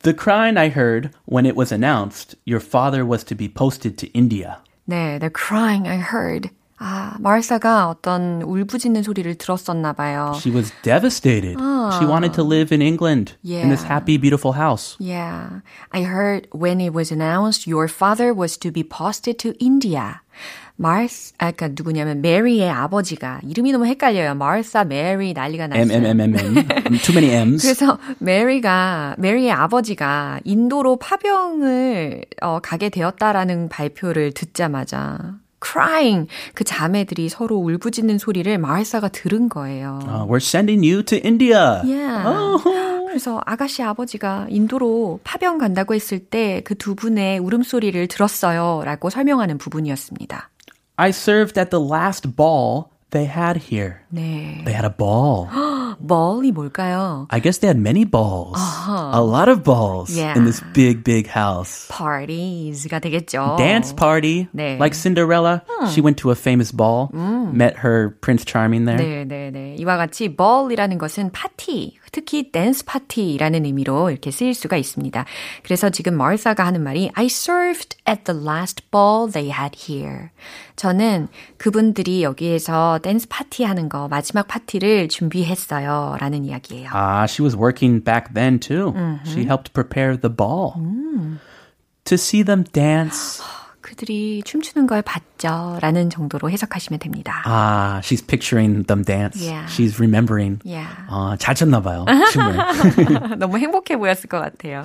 The 0.02 0.14
crying 0.14 0.56
I 0.56 0.68
heard 0.68 1.10
when 1.26 1.44
it 1.44 1.56
was 1.56 1.72
announced 1.72 2.36
your 2.44 2.60
father 2.60 3.04
was 3.04 3.24
to 3.24 3.34
be 3.34 3.48
posted 3.48 3.98
to 3.98 4.06
India. 4.14 4.58
네, 4.88 5.18
the 5.20 5.28
crying 5.30 5.86
I 5.88 5.98
heard. 5.98 6.50
아, 6.80 7.16
마르사가 7.18 7.88
어떤 7.88 8.40
울부짖는 8.42 9.02
소리를 9.02 9.34
들었었나 9.34 9.92
봐요. 9.94 10.34
She 10.40 10.54
was 10.54 10.72
devastated. 10.82 11.58
She 11.98 12.06
wanted 12.06 12.32
to 12.34 12.44
live 12.44 12.70
in 12.70 12.80
England 12.80 13.34
in 13.42 13.68
this 13.68 13.82
Yeah. 13.82 13.88
happy, 13.98 14.16
beautiful 14.16 14.52
house. 14.54 14.94
Yeah, 15.00 15.62
I 15.90 16.02
heard 16.06 16.46
when 16.52 16.78
it 16.80 16.94
was 16.94 17.10
announced 17.10 17.66
your 17.66 17.88
father 17.88 18.32
was 18.32 18.56
to 18.62 18.70
be 18.70 18.84
posted 18.84 19.38
to 19.42 19.58
India. 19.58 20.21
마르스, 20.75 21.33
아, 21.37 21.51
그니까 21.51 21.73
누구냐면 21.77 22.21
메리의 22.21 22.69
아버지가 22.69 23.41
이름이 23.47 23.71
너무 23.71 23.85
헷갈려요. 23.85 24.35
마르사, 24.35 24.83
메리 24.83 25.33
난리가 25.33 25.67
났어요. 25.67 25.83
M 25.83 25.91
M 26.05 26.19
M 26.19 26.35
M 26.35 26.57
M. 26.57 26.65
Too 26.97 27.15
many 27.17 27.45
M's. 27.45 27.61
그래서 27.61 27.99
메리가 28.19 29.15
메리의 29.19 29.51
아버지가 29.51 30.39
인도로 30.43 30.97
파병을 30.97 32.25
어, 32.41 32.59
가게 32.61 32.89
되었다라는 32.89 33.69
발표를 33.69 34.31
듣자마자 34.33 35.35
crying 35.63 36.27
그 36.55 36.63
자매들이 36.65 37.29
서로 37.29 37.57
울부짖는 37.57 38.17
소리를 38.17 38.57
마르사가 38.57 39.07
들은 39.09 39.47
거예요. 39.49 39.99
Uh, 40.03 40.25
we're 40.27 40.37
sending 40.43 40.83
you 40.85 41.03
to 41.03 41.17
India. 41.23 41.81
Yeah. 41.85 42.23
그래서 43.07 43.39
아가씨 43.45 43.83
아버지가 43.83 44.47
인도로 44.49 45.19
파병 45.23 45.59
간다고 45.59 45.93
했을 45.93 46.17
때 46.19 46.61
그 46.65 46.73
두 46.75 46.95
분의 46.95 47.37
울음소리를 47.39 48.07
들었어요라고 48.07 49.09
설명하는 49.11 49.57
부분이었습니다. 49.59 50.49
I 50.97 51.11
served 51.11 51.57
at 51.57 51.71
the 51.71 51.79
last 51.79 52.35
ball 52.35 52.91
they 53.09 53.25
had 53.25 53.57
here. 53.57 54.01
네. 54.13 54.63
They 54.65 54.73
had 54.73 54.85
a 54.85 54.89
ball. 54.89 55.49
ball이 55.99 56.51
뭘까요? 56.51 57.27
I 57.29 57.39
guess 57.41 57.59
they 57.59 57.67
had 57.67 57.79
many 57.79 58.05
balls. 58.05 58.57
A 58.87 59.21
lot 59.21 59.49
of 59.49 59.63
balls 59.63 60.09
Yeah. 60.15 60.33
in 60.37 60.45
this 60.45 60.61
big, 60.73 61.03
big 61.03 61.27
house. 61.29 61.87
parties가 61.91 62.99
되겠죠. 62.99 63.55
Dance 63.57 63.93
party. 63.95 64.47
네. 64.53 64.77
Like 64.79 64.93
Cinderella. 64.95 65.61
She 65.89 66.01
went 66.01 66.17
to 66.23 66.31
a 66.31 66.35
famous 66.35 66.71
ball, 66.71 67.09
met 67.13 67.75
her 67.83 68.15
Prince 68.21 68.43
Charming 68.45 68.85
there. 68.85 68.97
네, 68.97 69.25
네, 69.25 69.51
네. 69.51 69.75
이와 69.79 69.97
같이 69.97 70.35
ball이라는 70.35 70.97
것은 70.97 71.31
파티, 71.31 71.97
특히 72.11 72.51
댄스 72.51 72.85
파티라는 72.85 73.65
의미로 73.65 74.09
이렇게 74.09 74.31
쓰일 74.31 74.53
수가 74.53 74.77
있습니다. 74.77 75.25
그래서 75.63 75.89
지금 75.89 76.15
마르사가 76.15 76.65
하는 76.65 76.83
말이 76.83 77.09
I 77.15 77.25
served 77.25 77.97
at 78.07 78.23
the 78.25 78.39
last 78.39 78.83
ball 78.91 79.29
they 79.31 79.51
had 79.51 79.77
here. 79.89 80.29
저는 80.75 81.27
그분들이 81.57 82.23
여기에서 82.23 82.99
댄스 83.03 83.27
파티 83.29 83.63
하는 83.63 83.89
거 83.89 84.07
마지막 84.07 84.47
파티를 84.47 85.07
준비했어요. 85.07 85.82
라는 86.18 86.44
이야기예요. 86.44 86.90
Ah, 86.92 87.26
she 87.26 87.42
was 87.42 87.56
working 87.56 88.00
back 88.02 88.34
then 88.34 88.58
too. 88.58 88.94
She 89.24 89.44
helped 89.44 89.72
prepare 89.72 90.16
the 90.16 90.30
ball. 90.30 90.74
To 92.04 92.14
see 92.16 92.42
them 92.44 92.64
dance. 92.64 93.42
그들이 93.80 94.42
춤추는 94.44 94.86
걸 94.86 95.00
봤죠. 95.02 95.78
라는 95.80 96.10
정도로 96.10 96.50
해석하시면 96.50 96.98
됩니다. 97.00 97.42
Ah, 97.46 98.00
she's 98.02 98.20
picturing 98.20 98.84
them 98.86 99.02
dance. 99.02 99.40
Yeah. 99.40 99.66
She's 99.66 99.98
remembering. 99.98 100.60
Yeah. 100.64 100.88
아, 101.08 101.36
잘 101.38 101.54
췄나 101.54 101.80
봐요. 101.80 102.04
춤을. 102.32 103.38
너무 103.38 103.58
행복해 103.58 103.96
보였을 103.96 104.28
것 104.28 104.40
같아요. 104.40 104.84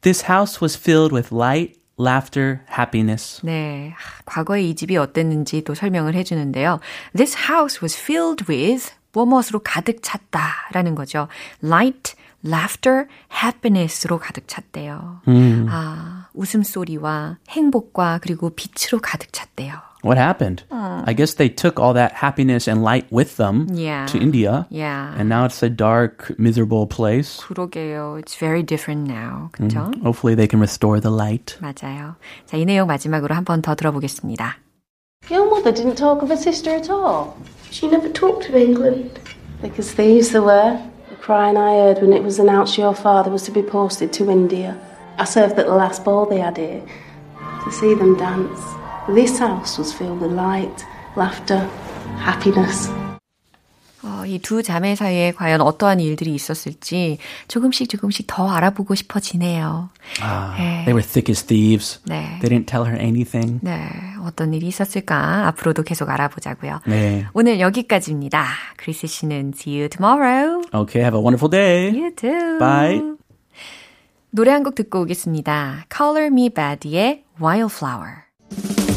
This 0.00 0.24
house 0.28 0.60
was 0.62 0.76
filled 0.76 1.12
with 1.12 1.30
light, 1.30 1.76
laughter, 1.98 2.60
happiness. 2.70 3.40
네, 3.44 3.92
하, 3.96 4.22
과거에 4.24 4.62
이 4.62 4.74
집이 4.74 4.96
어땠는지 4.96 5.62
또 5.62 5.74
설명을 5.74 6.14
해주는데요. 6.14 6.80
This 7.14 7.36
house 7.50 7.80
was 7.82 7.96
filled 7.96 8.46
with 8.48 8.90
무엇으로 9.13 9.59
가득 9.63 10.01
찼다라는 10.03 10.95
거죠. 10.95 11.27
Light, 11.63 12.13
laughter, 12.45 13.05
happiness로 13.43 14.19
가득 14.19 14.47
찼대요. 14.47 15.21
아, 15.69 16.27
웃음소리와 16.33 17.37
행복과 17.49 18.19
그리고 18.21 18.49
빛으로 18.51 18.99
가득 19.01 19.33
찼대요. 19.33 19.73
What 20.05 20.19
happened? 20.21 20.63
I 20.69 21.15
guess 21.15 21.35
they 21.35 21.49
took 21.53 21.81
all 21.83 21.93
that 21.95 22.13
happiness 22.23 22.69
and 22.69 22.83
light 22.83 23.07
with 23.11 23.35
them 23.37 23.67
Yeah. 23.73 24.05
to 24.13 24.19
India. 24.21 24.67
Yeah. 24.69 25.11
And 25.17 25.27
now 25.27 25.45
it's 25.45 25.63
a 25.65 25.69
dark, 25.75 26.31
miserable 26.37 26.85
place. 26.87 27.41
그러게요. 27.43 28.19
It's 28.21 28.37
very 28.37 28.61
different 28.63 29.11
now. 29.11 29.49
그렇죠? 29.53 29.91
Hopefully 30.03 30.35
they 30.35 30.47
can 30.47 30.59
restore 30.61 31.01
the 31.01 31.11
light. 31.13 31.57
맞아요. 31.59 32.15
자, 32.45 32.55
이 32.57 32.65
내용 32.65 32.87
마지막으로 32.87 33.33
한 33.33 33.43
번 33.43 33.61
더 33.63 33.73
들어보겠습니다. 33.73 34.57
Your 35.29 35.49
mother 35.49 35.73
didn't 35.73 35.95
talk 35.97 36.21
of 36.21 36.29
her 36.29 36.37
sister 36.37 36.69
at 36.69 36.89
all. 36.89 37.37
She 37.69 37.89
never 37.89 38.07
talked 38.07 38.47
of 38.47 38.55
England. 38.55 39.19
Because 39.61 39.91
thieves 39.91 40.31
they 40.31 40.39
were. 40.39 40.81
The 41.09 41.15
crying 41.17 41.57
I 41.57 41.73
heard 41.73 42.01
when 42.01 42.13
it 42.13 42.23
was 42.23 42.39
announced 42.39 42.77
your 42.77 42.95
father 42.95 43.29
was 43.29 43.43
to 43.43 43.51
be 43.51 43.61
posted 43.61 44.13
to 44.13 44.31
India. 44.31 44.79
I 45.17 45.25
served 45.25 45.59
at 45.59 45.65
the 45.65 45.75
last 45.75 46.05
ball 46.05 46.25
they 46.25 46.39
had 46.39 46.55
here. 46.55 46.81
To 47.65 47.71
see 47.71 47.93
them 47.93 48.15
dance. 48.15 48.61
This 49.09 49.37
house 49.39 49.77
was 49.77 49.91
filled 49.91 50.21
with 50.21 50.31
light, 50.31 50.85
laughter, 51.17 51.59
happiness. 52.19 52.87
어, 54.03 54.23
이두 54.25 54.61
자매 54.63 54.95
사이에 54.95 55.31
과연 55.31 55.59
어떠한 55.61 55.99
일들이 55.99 56.33
있었을지 56.35 57.17
조금씩 57.47 57.89
조금씩 57.89 58.25
더 58.27 58.47
알아보고 58.49 58.93
싶어지네요. 58.95 59.89
아, 60.21 60.55
네. 60.57 60.85
They 60.85 60.93
were 60.93 61.01
thick 61.03 61.31
as 61.31 61.43
thieves. 61.43 61.99
네. 62.05 62.37
They 62.41 62.49
didn't 62.49 62.67
tell 62.67 62.85
her 62.85 62.99
anything. 63.01 63.59
네, 63.63 63.89
어떤 64.23 64.53
일이 64.53 64.67
있었을까 64.67 65.47
앞으로도 65.47 65.83
계속 65.83 66.09
알아보자고요. 66.09 66.81
네. 66.85 67.25
오늘 67.33 67.59
여기까지입니다. 67.59 68.45
크리스 68.77 69.07
씨는 69.07 69.53
see 69.55 69.79
you 69.79 69.89
tomorrow. 69.89 70.61
Okay, 70.73 71.01
have 71.03 71.17
a 71.17 71.21
wonderful 71.21 71.49
day. 71.49 71.89
You 71.89 72.13
too. 72.15 72.59
Bye. 72.59 73.01
노래 74.29 74.51
한 74.51 74.63
곡 74.63 74.75
듣고 74.75 75.01
오겠습니다. 75.01 75.85
Color 75.91 76.27
Me 76.27 76.49
Bad의 76.49 77.23
Wildflower. 77.41 78.96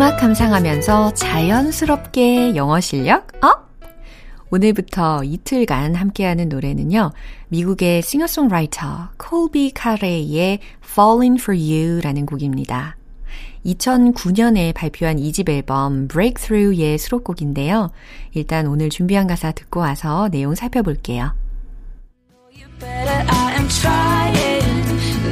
음악 0.00 0.16
감상하면서 0.16 1.12
자연스럽게 1.12 2.56
영어 2.56 2.80
실력 2.80 3.26
up! 3.44 3.68
오늘부터 4.48 5.24
이틀간 5.24 5.94
함께하는 5.94 6.48
노래는요. 6.48 7.12
미국의 7.48 8.00
싱어송라이터 8.00 9.10
콜비 9.18 9.72
카레이의 9.74 10.60
Falling 10.82 11.38
for 11.38 11.54
You라는 11.54 12.24
곡입니다. 12.24 12.96
2009년에 13.66 14.72
발표한 14.72 15.18
2집 15.18 15.50
앨범 15.50 16.08
Breakthrough의 16.08 16.96
수록곡인데요. 16.96 17.90
일단 18.32 18.68
오늘 18.68 18.88
준비한 18.88 19.26
가사 19.26 19.52
듣고 19.52 19.80
와서 19.80 20.30
내용 20.30 20.54
살펴볼게요. 20.54 21.34
I 22.82 23.52
am 23.52 23.68
trying 23.68 24.64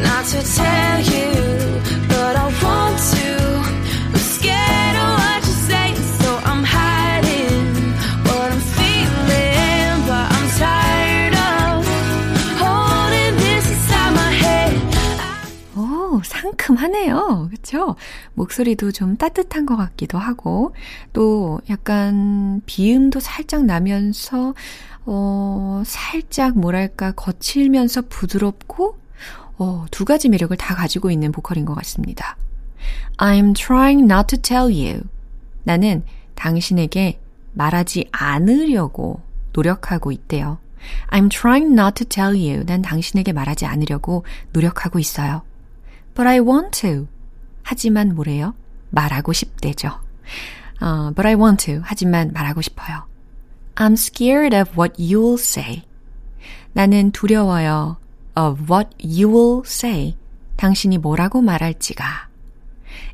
not 0.04 0.26
to 0.28 0.42
tell 0.42 1.00
you, 1.08 1.47
상큼하네요. 16.48 17.48
그쵸? 17.50 17.96
목소리도 18.34 18.92
좀 18.92 19.16
따뜻한 19.16 19.66
것 19.66 19.76
같기도 19.76 20.18
하고, 20.18 20.74
또 21.12 21.60
약간 21.68 22.62
비음도 22.66 23.20
살짝 23.20 23.64
나면서, 23.64 24.54
어, 25.04 25.82
살짝 25.84 26.58
뭐랄까, 26.58 27.12
거칠면서 27.12 28.02
부드럽고, 28.08 28.98
어, 29.58 29.86
두 29.90 30.04
가지 30.04 30.28
매력을 30.28 30.56
다 30.56 30.74
가지고 30.74 31.10
있는 31.10 31.32
보컬인 31.32 31.64
것 31.64 31.74
같습니다. 31.74 32.36
I'm 33.16 33.54
trying 33.54 34.04
not 34.10 34.28
to 34.28 34.40
tell 34.40 34.72
you. 34.72 35.02
나는 35.64 36.04
당신에게 36.36 37.20
말하지 37.52 38.08
않으려고 38.12 39.20
노력하고 39.52 40.12
있대요. 40.12 40.58
I'm 41.08 41.28
trying 41.28 41.72
not 41.72 42.04
to 42.04 42.06
tell 42.06 42.36
you. 42.36 42.64
난 42.64 42.82
당신에게 42.82 43.32
말하지 43.32 43.66
않으려고 43.66 44.24
노력하고 44.52 45.00
있어요. 45.00 45.42
But 46.17 46.27
I 46.27 46.39
want 46.39 46.81
to. 46.81 47.07
하지만 47.63 48.13
뭐래요? 48.15 48.55
말하고 48.89 49.33
싶대죠. 49.33 49.89
어, 50.81 51.11
but 51.15 51.27
I 51.27 51.35
want 51.35 51.65
to. 51.65 51.81
하지만 51.83 52.31
말하고 52.33 52.61
싶어요. 52.61 53.05
I'm 53.75 53.93
scared 53.93 54.55
of 54.55 54.71
what 54.79 55.01
you'll 55.01 55.39
say. 55.39 55.83
나는 56.73 57.11
두려워요. 57.11 57.97
of 58.35 58.71
what 58.71 58.89
you 59.03 59.29
will 59.29 59.61
say. 59.65 60.15
당신이 60.57 60.97
뭐라고 60.99 61.41
말할지가. 61.41 62.29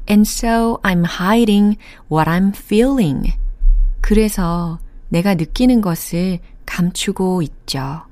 And 0.09 0.27
so 0.27 0.79
I'm 0.83 1.05
hiding 1.05 1.77
what 2.11 2.29
I'm 2.29 2.55
feeling. 2.55 3.33
그래서 4.01 4.79
내가 5.09 5.35
느끼는 5.35 5.81
것을 5.81 6.39
감추고 6.65 7.41
있죠. 7.43 8.03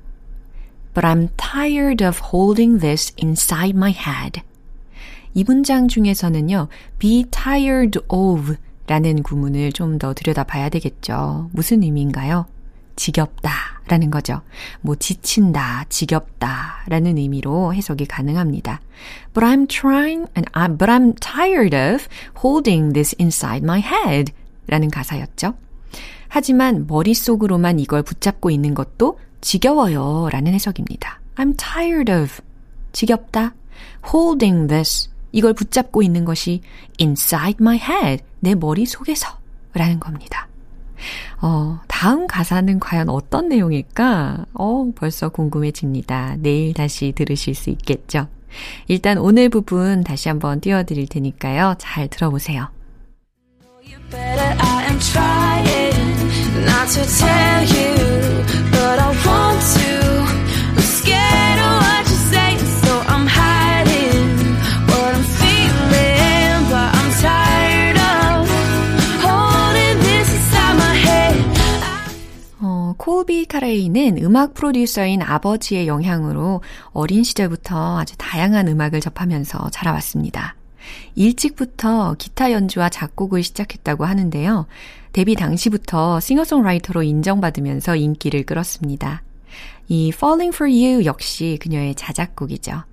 But 0.94 1.06
I'm 1.06 1.28
tired 1.36 2.04
of 2.04 2.20
holding 2.32 2.80
this 2.80 3.12
inside 3.22 3.76
my 3.76 3.92
head. 3.92 4.42
이 5.33 5.43
문장 5.43 5.87
중에서는요, 5.87 6.67
be 6.99 7.25
tired 7.31 7.99
of 8.09 8.55
라는 8.87 9.23
구문을 9.23 9.71
좀 9.71 9.97
더 9.97 10.13
들여다봐야 10.13 10.69
되겠죠. 10.69 11.49
무슨 11.53 11.83
의미인가요? 11.83 12.45
지겹다 12.95 13.51
라는 13.87 14.11
거죠. 14.11 14.41
뭐 14.81 14.95
지친다, 14.95 15.85
지겹다 15.89 16.83
라는 16.87 17.17
의미로 17.17 17.73
해석이 17.73 18.05
가능합니다. 18.05 18.81
But 19.33 19.45
I'm 19.45 19.67
trying 19.67 20.27
and 20.37 20.49
I, 20.53 20.67
but 20.67 20.91
I'm 20.91 21.15
tired 21.19 21.75
of 21.75 22.07
holding 22.43 22.93
this 22.93 23.15
inside 23.19 23.63
my 23.63 23.81
head 23.81 24.31
라는 24.67 24.89
가사였죠. 24.89 25.55
하지만 26.27 26.85
머릿속으로만 26.87 27.79
이걸 27.79 28.03
붙잡고 28.03 28.49
있는 28.49 28.73
것도 28.73 29.19
지겨워요 29.41 30.29
라는 30.31 30.53
해석입니다. 30.53 31.19
I'm 31.35 31.55
tired 31.57 32.11
of 32.11 32.41
지겹다 32.91 33.53
holding 34.13 34.67
this 34.67 35.09
이걸 35.33 35.53
붙잡고 35.53 36.01
있는 36.01 36.23
것이 36.23 36.61
inside 36.97 37.57
my 37.59 37.77
head 37.77 38.23
내 38.39 38.55
머릿속에서 38.55 39.27
라는 39.73 39.99
겁니다. 39.99 40.47
어, 41.41 41.81
다음 41.87 42.27
가사는 42.27 42.79
과연 42.79 43.09
어떤 43.09 43.49
내용일까? 43.49 44.45
어, 44.53 44.91
벌써 44.95 45.27
궁금해집니다. 45.27 46.37
내일 46.39 46.73
다시 46.73 47.11
들으실 47.13 47.55
수 47.55 47.69
있겠죠? 47.71 48.27
일단 48.87 49.17
오늘 49.17 49.49
부분 49.49 50.03
다시 50.03 50.29
한번 50.29 50.61
띄워드릴 50.61 51.07
테니까요. 51.07 51.75
잘 51.79 52.07
들어보세요. 52.07 52.69
not 56.65 56.87
to 56.89 57.03
tell 57.05 57.65
you, 57.65 58.72
어, 73.23 73.25
콜비 73.25 73.45
카레이는 73.45 74.17
음악 74.21 74.53
프로듀서인 74.53 75.21
아버지의 75.21 75.87
영향으로 75.87 76.61
어린 76.91 77.23
시절부터 77.23 77.99
아주 77.99 78.15
다양한 78.17 78.67
음악을 78.67 78.99
접하면서 78.99 79.69
자라왔습니다. 79.69 80.57
일찍부터 81.15 82.15
기타 82.17 82.51
연주와 82.51 82.89
작곡을 82.89 83.41
시작했다고 83.41 84.03
하는데요. 84.03 84.65
데뷔 85.13 85.35
당시부터 85.35 86.19
싱어송라이터로 86.19 87.03
인정받으면서 87.03 87.95
인기를 87.95 88.43
끌었습니다. 88.43 89.23
이 89.87 90.11
Falling 90.13 90.53
for 90.53 90.69
You 90.69 91.05
역시 91.05 91.57
그녀의 91.61 91.95
자작곡이죠. 91.95 92.83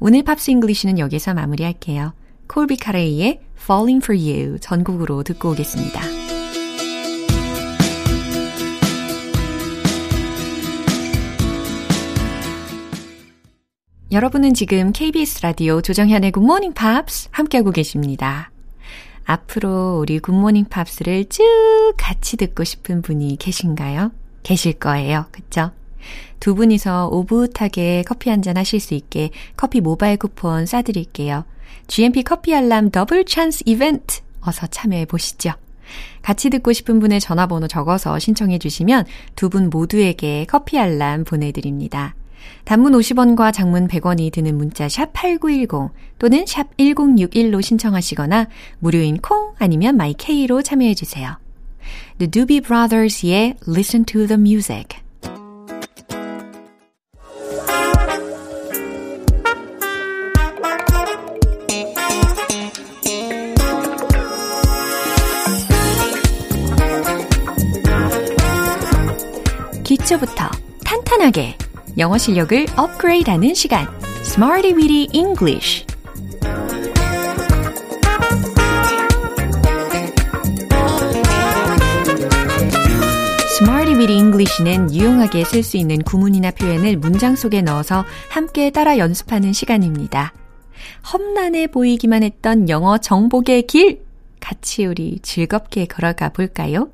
오늘 0.00 0.22
Pops 0.22 0.50
English는 0.50 0.98
여기서 0.98 1.32
마무리할게요. 1.32 2.12
콜비 2.46 2.76
카레이의 2.76 3.40
Falling 3.58 4.04
for 4.04 4.20
You 4.20 4.58
전곡으로 4.58 5.22
듣고 5.22 5.52
오겠습니다. 5.52 6.41
여러분은 14.12 14.52
지금 14.52 14.92
KBS 14.92 15.40
라디오 15.40 15.80
조정현의 15.80 16.32
굿모닝 16.32 16.74
팝스 16.74 17.28
함께하고 17.30 17.70
계십니다. 17.70 18.50
앞으로 19.24 20.00
우리 20.00 20.18
굿모닝 20.18 20.66
팝스를 20.66 21.24
쭉 21.30 21.42
같이 21.96 22.36
듣고 22.36 22.62
싶은 22.62 23.00
분이 23.00 23.36
계신가요? 23.38 24.12
계실 24.42 24.74
거예요. 24.74 25.24
그쵸? 25.32 25.70
두 26.40 26.54
분이서 26.54 27.08
오붓하게 27.08 28.04
커피 28.06 28.28
한잔 28.28 28.58
하실 28.58 28.80
수 28.80 28.92
있게 28.92 29.30
커피 29.56 29.80
모바일 29.80 30.18
쿠폰 30.18 30.66
쏴드릴게요. 30.66 31.46
GMP 31.86 32.22
커피 32.22 32.54
알람 32.54 32.90
더블 32.90 33.24
찬스 33.24 33.62
이벤트 33.64 34.20
어서 34.42 34.66
참여해 34.66 35.06
보시죠. 35.06 35.52
같이 36.20 36.50
듣고 36.50 36.74
싶은 36.74 37.00
분의 37.00 37.18
전화번호 37.20 37.66
적어서 37.66 38.18
신청해 38.18 38.58
주시면 38.58 39.06
두 39.36 39.48
분 39.48 39.70
모두에게 39.70 40.44
커피 40.50 40.78
알람 40.78 41.24
보내드립니다. 41.24 42.14
단문 42.64 42.92
50원과 42.92 43.52
장문 43.52 43.88
100원이 43.88 44.32
드는 44.32 44.56
문자 44.56 44.88
샵 44.88 45.12
8910 45.12 45.92
또는 46.18 46.44
샵 46.46 46.76
1061로 46.76 47.62
신청하시거나 47.62 48.48
무료인 48.78 49.18
콩 49.18 49.54
아니면 49.58 49.96
마이케이로 49.96 50.62
참여해 50.62 50.94
주세요. 50.94 51.38
The 52.18 52.30
Doobie 52.30 52.60
Brothers의 52.60 53.56
Listen 53.66 54.04
to 54.04 54.26
the 54.26 54.40
Music 54.40 55.02
기초부터 69.84 70.48
탄탄하게 70.84 71.56
영어 71.98 72.16
실력을 72.16 72.66
업그레이드하는 72.76 73.52
시간 73.54 73.86
Smarty 74.22 74.72
Weedy 74.72 75.08
English 75.12 75.84
Smarty 83.60 83.94
Weedy 83.94 84.16
English는 84.16 84.94
유용하게 84.94 85.44
쓸 85.44 85.62
수 85.62 85.76
있는 85.76 86.02
구문이나 86.02 86.50
표현을 86.52 86.96
문장 86.96 87.36
속에 87.36 87.60
넣어서 87.60 88.04
함께 88.30 88.70
따라 88.70 88.96
연습하는 88.96 89.52
시간입니다. 89.52 90.32
험난해 91.12 91.66
보이기만 91.66 92.22
했던 92.22 92.70
영어 92.70 92.96
정복의 92.98 93.66
길 93.66 94.02
같이 94.40 94.86
우리 94.86 95.18
즐겁게 95.22 95.84
걸어가 95.84 96.30
볼까요? 96.30 96.88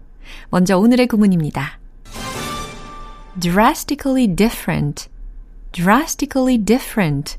먼저 0.51 0.77
오늘의 0.77 1.07
구문입니다. 1.07 1.79
Drastically 3.39 4.27
different, 4.27 5.09
drastically 5.73 6.59
different. 6.59 7.39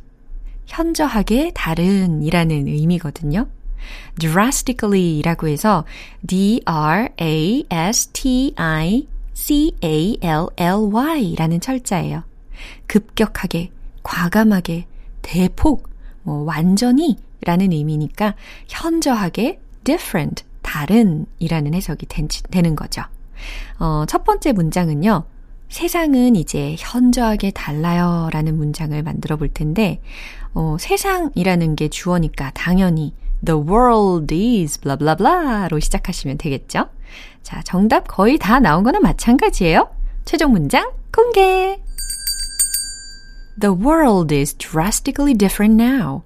현저하게 0.66 1.52
다른 1.54 2.24
이라는 2.24 2.68
의미거든요. 2.68 3.48
drastically라고 4.20 5.48
해서 5.48 5.86
d-r-a-s-t-i-c-a-l-l-y 6.26 6.96
라는 11.38 11.60
철자예요. 11.60 12.24
급격하게, 12.88 13.72
과감하게, 14.04 14.86
대폭, 15.22 15.90
뭐 16.24 16.44
완전히 16.44 17.18
라는 17.42 17.72
의미니까 17.72 18.36
현저하게 18.68 19.60
different, 19.84 20.44
다른 20.62 21.26
이라는 21.40 21.74
해석이 21.74 22.06
된, 22.08 22.28
되는 22.52 22.76
거죠. 22.76 23.02
어, 23.80 24.06
첫 24.08 24.24
번째 24.24 24.52
문장은요. 24.52 25.24
세상은 25.70 26.36
이제 26.36 26.76
현저하게 26.80 27.52
달라요 27.52 28.30
라는 28.34 28.58
문장을 28.58 29.02
만들어 29.04 29.38
볼 29.38 29.50
텐데, 29.50 30.02
어, 30.54 30.78
세상이라는 30.80 31.76
게 31.76 31.88
주어니까 31.90 32.52
당연히 32.56 33.14
the 33.46 33.60
world 33.60 34.34
is 34.34 34.80
blah 34.80 34.98
blah 34.98 35.16
blah로 35.16 35.80
시작하시면 35.80 36.38
되겠죠? 36.40 36.90
자, 37.44 37.62
정답 37.64 38.08
거의 38.08 38.38
다 38.38 38.60
나온 38.60 38.84
거나 38.84 39.00
마찬가지예요. 39.00 39.90
최종 40.26 40.52
문장 40.52 40.92
공개! 41.16 41.80
The 43.60 43.76
world 43.76 44.34
is 44.34 44.56
drastically 44.56 45.36
different 45.36 45.82
now. 45.82 46.24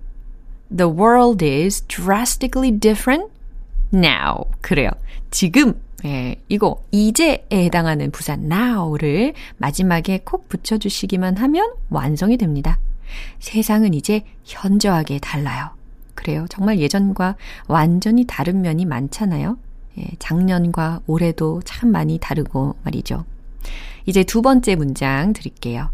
The 0.76 0.90
world 0.90 1.44
is 1.44 1.82
drastically 1.88 2.72
different 2.72 3.32
now. 3.94 4.46
그래요. 4.62 4.90
지금 5.34 5.82
예, 6.06 6.36
이거 6.48 6.84
이제에 6.92 7.44
해당하는 7.52 8.12
부사 8.12 8.34
now를 8.34 9.34
마지막에 9.58 10.20
콕 10.24 10.48
붙여주시기만 10.48 11.38
하면 11.38 11.74
완성이 11.90 12.38
됩니다. 12.38 12.78
세상은 13.40 13.96
이제 13.96 14.22
현저하게 14.44 15.18
달라요. 15.18 15.72
그래요. 16.14 16.46
정말 16.52 16.78
예전과 16.80 17.36
완전히 17.68 18.26
다른 18.28 18.62
면이 18.62 18.86
많잖아요. 18.86 19.58
예, 19.98 20.06
작년과 20.20 21.02
올해도 21.08 21.64
참 21.66 21.90
많이 21.90 22.20
다르고 22.20 22.76
말이죠. 22.84 23.26
이제 24.06 24.24
두 24.24 24.44
번째 24.44 24.76
문장 24.76 25.34
드릴게요. 25.34 25.90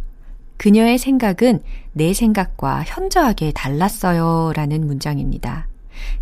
그녀의 0.58 0.98
생각은 0.98 1.64
내 1.94 2.14
생각과 2.14 2.84
현저하게 2.84 3.54
달랐어요. 3.54 4.52
라는 4.54 4.86
문장입니다. 4.86 5.69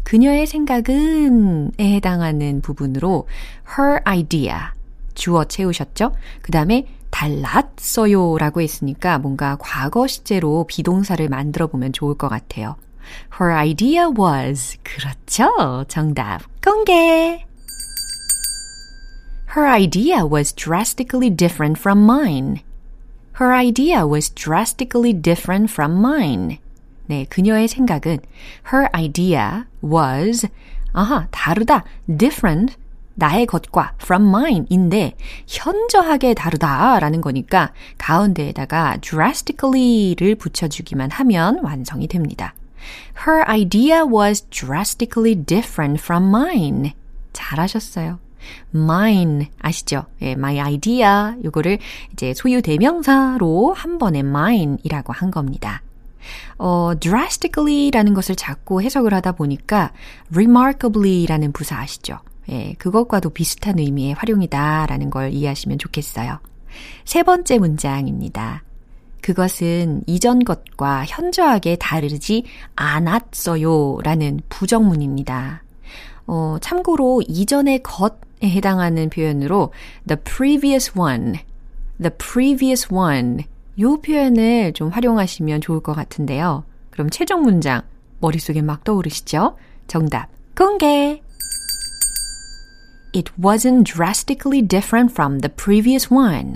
그녀의 0.04 0.48
생각은에 0.48 1.72
해당하는 1.80 2.62
부분으로 2.62 3.28
her 3.78 4.02
idea 4.06 4.56
주어 5.16 5.46
채우셨죠? 5.46 6.14
그 6.42 6.52
다음에 6.52 6.88
달랐어요 7.10 8.38
라고 8.38 8.62
했으니까 8.62 9.18
뭔가 9.18 9.58
과거 9.60 10.08
시제로 10.08 10.66
비동사를 10.68 11.28
만들어 11.30 11.68
보면 11.68 11.94
좋을 11.94 12.16
것 12.16 12.30
같아요. 12.30 12.76
Her 13.40 13.54
idea 13.54 14.06
was. 14.08 14.78
그렇죠. 14.84 15.86
정답 15.88 16.42
공개. 16.62 17.46
Her 19.56 19.68
idea 19.68 20.26
was 20.26 20.54
drastically 20.54 21.30
different 21.30 21.80
from 21.80 22.04
mine. 22.04 22.62
Her 23.40 23.54
idea 23.54 24.06
was 24.06 24.30
drastically 24.30 25.14
different 25.14 25.72
from 25.72 26.00
mine. 26.00 26.60
네, 27.08 27.26
그녀의 27.30 27.68
생각은 27.68 28.20
her 28.74 28.88
idea 28.94 29.64
was 29.84 30.48
아하, 30.94 31.28
다르다, 31.32 31.84
different 32.18 32.76
나의 33.16 33.48
것과 33.48 33.94
from 34.02 34.28
mine인데 34.28 35.14
현저하게 35.48 36.36
다르다라는 36.36 37.22
거니까 37.22 37.74
가운데에다가 37.98 38.98
drastically를 39.02 40.36
붙여주기만 40.36 41.12
하면 41.12 41.60
완성이 41.64 42.08
됩니다. 42.08 42.54
Her 43.26 43.44
idea 43.48 44.04
was 44.04 44.44
drastically 44.50 45.36
different 45.36 46.02
from 46.02 46.28
mine. 46.28 46.94
잘하셨어요. 47.34 48.20
mine 48.74 49.48
아시죠? 49.60 50.06
예, 50.22 50.32
my 50.32 50.60
idea 50.60 51.34
요거를 51.44 51.80
이제 52.14 52.34
소유 52.36 52.62
대명사로 52.62 53.74
한 53.74 53.98
번에 53.98 54.20
mine이라고 54.20 55.12
한 55.12 55.32
겁니다. 55.32 55.82
어, 56.58 56.94
drastically라는 57.00 58.14
것을 58.14 58.36
자꾸 58.36 58.82
해석을 58.82 59.14
하다 59.14 59.34
보니까 59.34 59.92
remarkably라는 60.32 61.52
부사 61.52 61.80
아시죠? 61.80 62.20
예, 62.50 62.74
그것과도 62.78 63.30
비슷한 63.32 63.80
의미의 63.80 64.14
활용이다라는 64.14 65.10
걸 65.10 65.34
이해하시면 65.34 65.80
좋겠어요. 65.80 66.40
세 67.06 67.24
번째 67.24 67.58
문장입니다. 67.58 68.64
그것은 69.22 70.04
이전 70.08 70.46
것과 70.46 71.04
현저하게 71.06 71.78
다르지 71.78 72.46
않았어요 72.76 73.98
라는 74.04 74.40
부정문입니다. 74.48 75.64
어, 76.28 76.58
참고로 76.62 77.24
이전의 77.28 77.84
것에 77.84 78.16
해당하는 78.44 79.10
표현으로 79.10 79.74
the 80.08 80.22
previous 80.24 80.98
one, 80.98 81.40
the 82.00 82.12
previous 82.18 82.94
one 82.94 83.46
요 83.80 84.02
표현을 84.02 84.74
좀 84.74 84.90
활용하시면 84.90 85.62
좋을 85.62 85.82
것 85.82 85.94
같은데요. 85.94 86.64
그럼 86.90 87.10
최종 87.10 87.44
문장 87.44 87.82
머릿속에 88.20 88.62
막 88.62 88.84
떠오르시죠? 88.84 89.56
정답 89.88 90.30
공개! 90.56 91.22
It 93.14 93.32
wasn't 93.40 93.84
drastically 93.84 94.62
different 94.62 95.14
from 95.14 95.40
the 95.40 95.54
previous 95.54 96.14
one. 96.14 96.56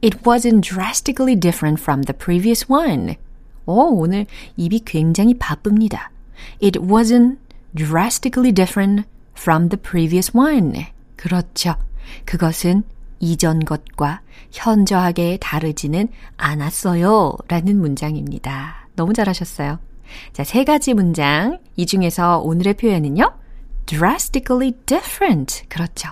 It 0.00 0.18
wasn't 0.24 0.62
drastically 0.62 1.34
different 1.38 1.80
from 1.80 2.04
the 2.04 2.16
previous 2.16 2.66
one. 2.70 3.16
오, 3.66 4.00
오늘 4.00 4.26
입이 4.56 4.82
굉장히 4.84 5.34
바쁩니다. 5.34 6.10
It 6.62 6.78
wasn't 6.80 7.38
drastically 7.74 8.52
different 8.52 9.06
from 9.36 9.68
the 9.68 9.80
previous 9.80 10.36
one. 10.36 10.86
그렇죠. 11.16 11.74
그것은 12.24 12.84
이전 13.20 13.64
것과 13.64 14.20
현저하게 14.52 15.38
다르지는 15.40 16.08
않았어요. 16.36 17.34
라는 17.48 17.80
문장입니다. 17.80 18.88
너무 18.94 19.12
잘하셨어요. 19.12 19.78
자, 20.32 20.44
세 20.44 20.64
가지 20.64 20.94
문장. 20.94 21.58
이 21.76 21.86
중에서 21.86 22.38
오늘의 22.38 22.74
표현은요. 22.74 23.32
drastically 23.86 24.72
different. 24.86 25.64
그렇죠. 25.68 26.10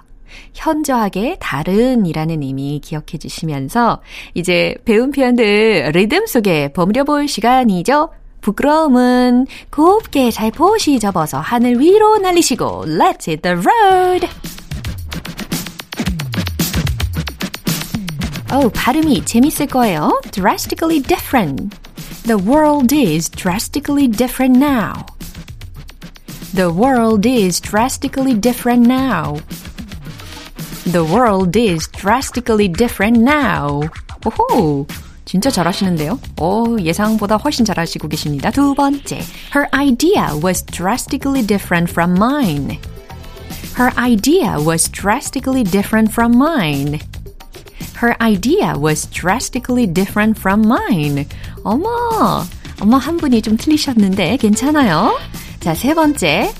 현저하게 0.54 1.36
다른이라는 1.40 2.42
의미 2.42 2.80
기억해 2.82 3.18
주시면서 3.18 4.02
이제 4.34 4.74
배운 4.84 5.10
표현들 5.10 5.92
리듬 5.94 6.26
속에 6.26 6.72
버무려 6.72 7.04
볼 7.04 7.28
시간이죠. 7.28 8.10
부끄러움은 8.40 9.46
곱게 9.70 10.30
살포시 10.30 10.98
접어서 10.98 11.38
하늘 11.38 11.80
위로 11.80 12.18
날리시고 12.18 12.84
Let's 12.86 13.28
hit 13.28 13.42
the 13.42 13.56
road! 13.56 14.28
어 18.51 18.69
발음이 18.69 19.25
재밌을 19.25 19.67
거예요. 19.67 20.19
drastically 20.31 21.01
different. 21.01 21.77
The 22.23 22.37
world 22.37 22.93
is 22.93 23.29
drastically 23.29 24.07
different 24.07 24.57
now. 24.57 25.05
The 26.53 26.69
world 26.69 27.27
is 27.27 27.61
drastically 27.61 28.39
different 28.39 28.85
now. 28.85 29.39
The 30.91 31.05
world 31.05 31.57
is 31.57 31.87
drastically 31.91 32.67
different 32.67 33.19
now. 33.21 33.81
오호! 34.25 34.85
진짜 35.23 35.49
잘하시는데요? 35.49 36.19
오, 36.41 36.77
예상보다 36.79 37.37
훨씬 37.37 37.63
잘하시고 37.63 38.09
계십니다. 38.09 38.51
두 38.51 38.73
번째. 38.73 39.21
Her 39.55 39.69
idea 39.73 40.35
was 40.43 40.65
drastically 40.65 41.45
different 41.45 41.89
from 41.89 42.17
mine. 42.17 42.77
Her 43.77 43.91
idea 43.97 44.59
was 44.59 44.91
drastically 44.91 45.63
different 45.63 46.11
from 46.11 46.35
mine. 46.35 46.99
Her 47.95 48.15
idea 48.21 48.73
was 48.77 49.07
drastically 49.11 49.85
different 49.85 50.39
from 50.39 50.65
mine. 50.65 51.27
어머, 51.63 52.45
어머, 52.79 52.97
한 52.97 53.17
분이 53.17 53.41
좀 53.41 53.57
틀리셨는데 53.57 54.37
괜찮아요. 54.37 55.17
자, 55.59 55.75
세 55.75 55.93
번째. 55.93 56.51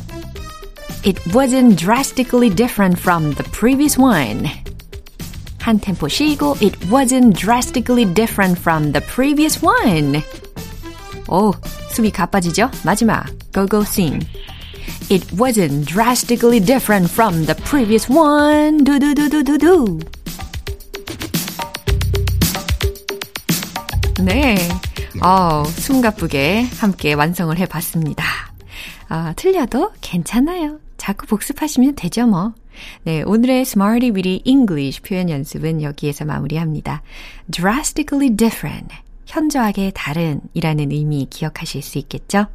It 1.03 1.19
wasn't 1.33 1.77
drastically 1.77 2.53
different 2.53 2.99
from 2.99 3.33
the 3.33 3.43
previous 3.51 3.99
one. 3.99 4.47
한 5.57 5.79
템포 5.79 6.07
쉬고 6.07 6.57
It 6.61 6.77
wasn't 6.91 7.33
drastically 7.33 8.05
different 8.05 8.59
from 8.59 8.91
the 8.91 9.05
previous 9.07 9.63
one. 9.65 10.21
오, 11.27 11.53
숨이 11.89 12.11
가빠지죠? 12.11 12.69
마지막. 12.83 13.25
Go 13.51 13.65
go 13.65 13.81
sing. 13.81 14.25
It 15.09 15.25
wasn't 15.35 15.85
drastically 15.85 16.59
different 16.59 17.11
from 17.11 17.45
the 17.45 17.55
previous 17.63 18.11
one. 18.11 18.83
두두두두두두. 18.83 20.14
네. 24.26 24.56
어, 25.22 25.62
숨가쁘게 25.62 26.62
함께 26.80 27.12
완성을 27.12 27.56
해봤습니다. 27.56 28.24
아, 29.08 29.32
틀려도 29.36 29.92
괜찮아요. 30.00 30.80
자꾸 30.96 31.28
복습하시면 31.28 31.94
되죠, 31.94 32.26
뭐. 32.26 32.52
네, 33.04 33.22
오늘의 33.22 33.60
Smarty 33.60 34.10
Weedy 34.10 34.42
English 34.44 35.02
표현 35.02 35.30
연습은 35.30 35.80
여기에서 35.80 36.24
마무리합니다. 36.24 37.02
drastically 37.52 38.34
different. 38.34 38.88
현저하게 39.26 39.92
다른 39.94 40.40
이라는 40.54 40.90
의미 40.90 41.28
기억하실 41.30 41.82
수 41.82 41.98
있겠죠? 41.98 42.46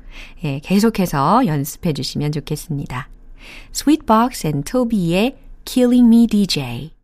예, 0.43 0.59
계속해서 0.59 1.45
연습해 1.45 1.93
주시면 1.93 2.33
좋겠습니다. 2.33 3.07
Sweetbox 3.73 4.45
and 4.45 4.69
Toby의 4.69 5.37
Killing 5.63 6.13
Me 6.13 6.27
DJ. 6.27 7.00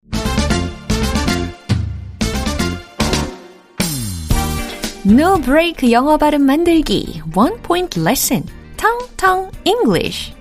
No 5.09 5.39
break 5.39 5.89
영어 5.93 6.17
발음 6.17 6.41
만들기. 6.41 7.21
One 7.33 7.55
point 7.61 7.97
lesson. 7.97 8.43
텅텅 8.75 9.49
English. 9.63 10.33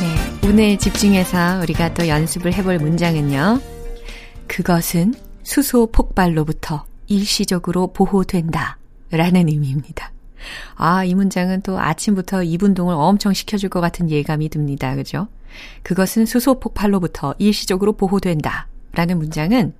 네, 0.00 0.48
오늘 0.48 0.78
집중해서 0.78 1.60
우리가 1.62 1.92
또 1.92 2.08
연습을 2.08 2.54
해볼 2.54 2.78
문장은요. 2.78 3.60
그것은 4.46 5.12
수소 5.42 5.88
폭발로부터 5.92 6.86
일시적으로 7.08 7.88
보호된다. 7.88 8.78
라는 9.10 9.48
의미입니다. 9.48 10.12
아, 10.76 11.04
이 11.04 11.14
문장은 11.14 11.60
또 11.60 11.78
아침부터 11.78 12.38
2분동을 12.38 12.94
엄청 12.96 13.34
시켜줄 13.34 13.68
것 13.68 13.82
같은 13.82 14.08
예감이 14.08 14.48
듭니다. 14.48 14.94
그죠? 14.94 15.28
그것은 15.82 16.26
수소 16.26 16.60
폭발로부터 16.60 17.34
일시적으로 17.38 17.92
보호된다. 17.92 18.68
라는 18.92 19.18
문장은 19.18 19.74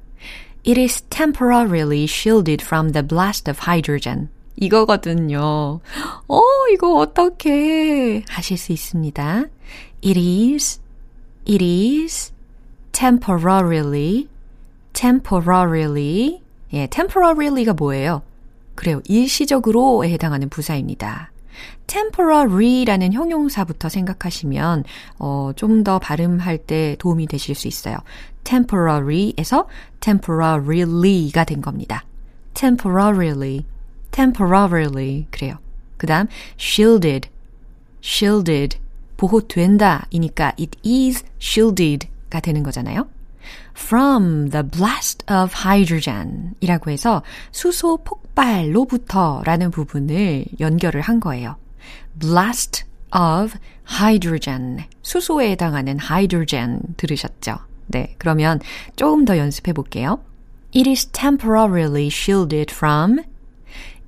It 0.67 0.79
is 0.81 1.03
temporarily 1.03 2.05
shielded 2.05 2.63
from 2.65 2.93
the 2.93 3.07
blast 3.07 3.51
of 3.51 3.61
hydrogen. 3.67 4.29
이거거든요. 4.57 5.81
어, 6.29 6.41
이거 6.73 6.97
어떻게 6.97 8.23
하실 8.29 8.59
수 8.59 8.73
있습니다. 8.73 9.47
It 10.05 10.19
is, 10.19 10.81
it 11.49 11.65
is 11.65 12.33
temporarily, 12.93 14.29
temporarily. 14.93 16.43
예, 16.73 16.87
temporary가 16.87 17.73
뭐예요? 17.73 18.23
그래요. 18.75 19.01
일시적으로에 19.07 20.11
해당하는 20.11 20.49
부사입니다. 20.49 21.30
Temporary라는 21.87 23.13
형용사부터 23.13 23.89
생각하시면 23.89 24.85
어, 25.19 25.53
좀 25.57 25.85
더 25.85 25.99
발음할 25.99 26.59
때 26.59 26.97
도움이 26.99 27.27
되실 27.27 27.55
수 27.55 27.67
있어요. 27.69 27.97
temporary에서 28.45 29.67
temporarily,가 30.01 31.45
된 31.45 31.63
겁니다. 31.63 32.05
temporarily, 32.55 33.65
temporarily 34.11 35.27
그래요. 35.31 35.55
그 35.97 36.07
다음 36.07 36.27
shielded, 36.59 37.29
shielded 38.03 38.79
보호된다 39.17 40.07
이니까 40.11 40.53
it 40.59 40.79
is 40.85 41.25
shielded가 41.41 42.41
되는 42.41 42.63
거잖아요. 42.63 43.09
from 43.77 44.51
the 44.51 44.63
blast 44.63 45.25
of 45.33 45.53
hydrogen 45.65 46.55
이라고 46.61 46.91
해서 46.91 47.23
수소 47.53 47.99
폭 48.05 48.30
발로부터 48.41 49.43
라는 49.45 49.71
부분을 49.71 50.47
연결을 50.61 51.03
한 51.03 51.21
거예요. 51.21 51.57
blast 52.19 52.85
of 53.15 53.53
hydrogen. 53.87 54.85
수소에 55.03 55.51
해당하는 55.51 55.99
hydrogen 56.01 56.81
들으셨죠? 56.97 57.59
네, 57.89 58.15
그러면 58.17 58.61
조금 58.97 59.27
더 59.27 59.37
연습해 59.37 59.75
볼게요. 59.75 60.21
It 60.75 60.89
is 60.89 61.07
temporarily 61.09 62.07
shielded 62.07 62.73
from 62.75 63.19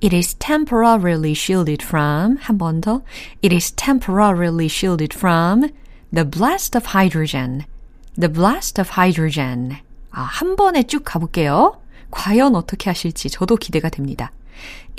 It 0.01 0.15
is 0.15 0.33
temporarily 0.35 1.31
shielded 1.31 1.85
from 1.85 2.37
한 2.39 2.57
번 2.57 2.81
더. 2.81 3.03
It 3.43 3.53
is 3.53 3.71
temporarily 3.71 4.65
shielded 4.65 5.15
from 5.15 5.69
the 6.11 6.27
blast 6.27 6.75
of 6.75 6.87
hydrogen. 6.97 7.65
The 8.19 8.33
blast 8.33 8.81
of 8.81 8.91
hydrogen. 8.97 9.77
아, 10.11 10.21
한 10.21 10.55
번에 10.55 10.83
쭉 10.83 11.03
가볼게요. 11.03 11.82
과연 12.13 12.55
어떻게 12.55 12.89
하실지 12.91 13.29
저도 13.29 13.55
기대가 13.55 13.89
됩니다. 13.89 14.31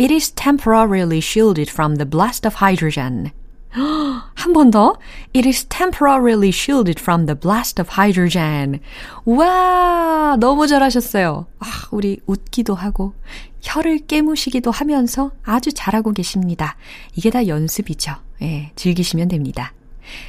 It 0.00 0.12
is 0.12 0.33
temporarily 0.33 1.18
shielded 1.18 1.70
from 1.70 1.96
the 1.96 2.09
blast 2.09 2.46
of 2.46 2.57
hydrogen. 2.61 3.31
한 4.35 4.53
번 4.53 4.70
더. 4.70 4.96
It 5.35 5.48
is 5.48 5.64
temporarily 5.66 6.48
shielded 6.48 7.00
from 7.00 7.27
the 7.27 7.38
blast 7.38 7.81
of 7.81 7.90
hydrogen. 7.96 8.81
와, 9.24 10.37
너무 10.38 10.66
잘하셨어요. 10.66 11.46
아, 11.61 11.66
우리 11.92 12.20
웃기도 12.27 12.74
하고, 12.74 13.14
혀를 13.62 14.00
깨무시기도 14.07 14.70
하면서 14.70 15.31
아주 15.44 15.72
잘하고 15.72 16.12
계십니다. 16.12 16.77
이게 17.14 17.31
다 17.31 17.46
연습이죠. 17.46 18.14
예, 18.42 18.72
즐기시면 18.74 19.29
됩니다. 19.29 19.72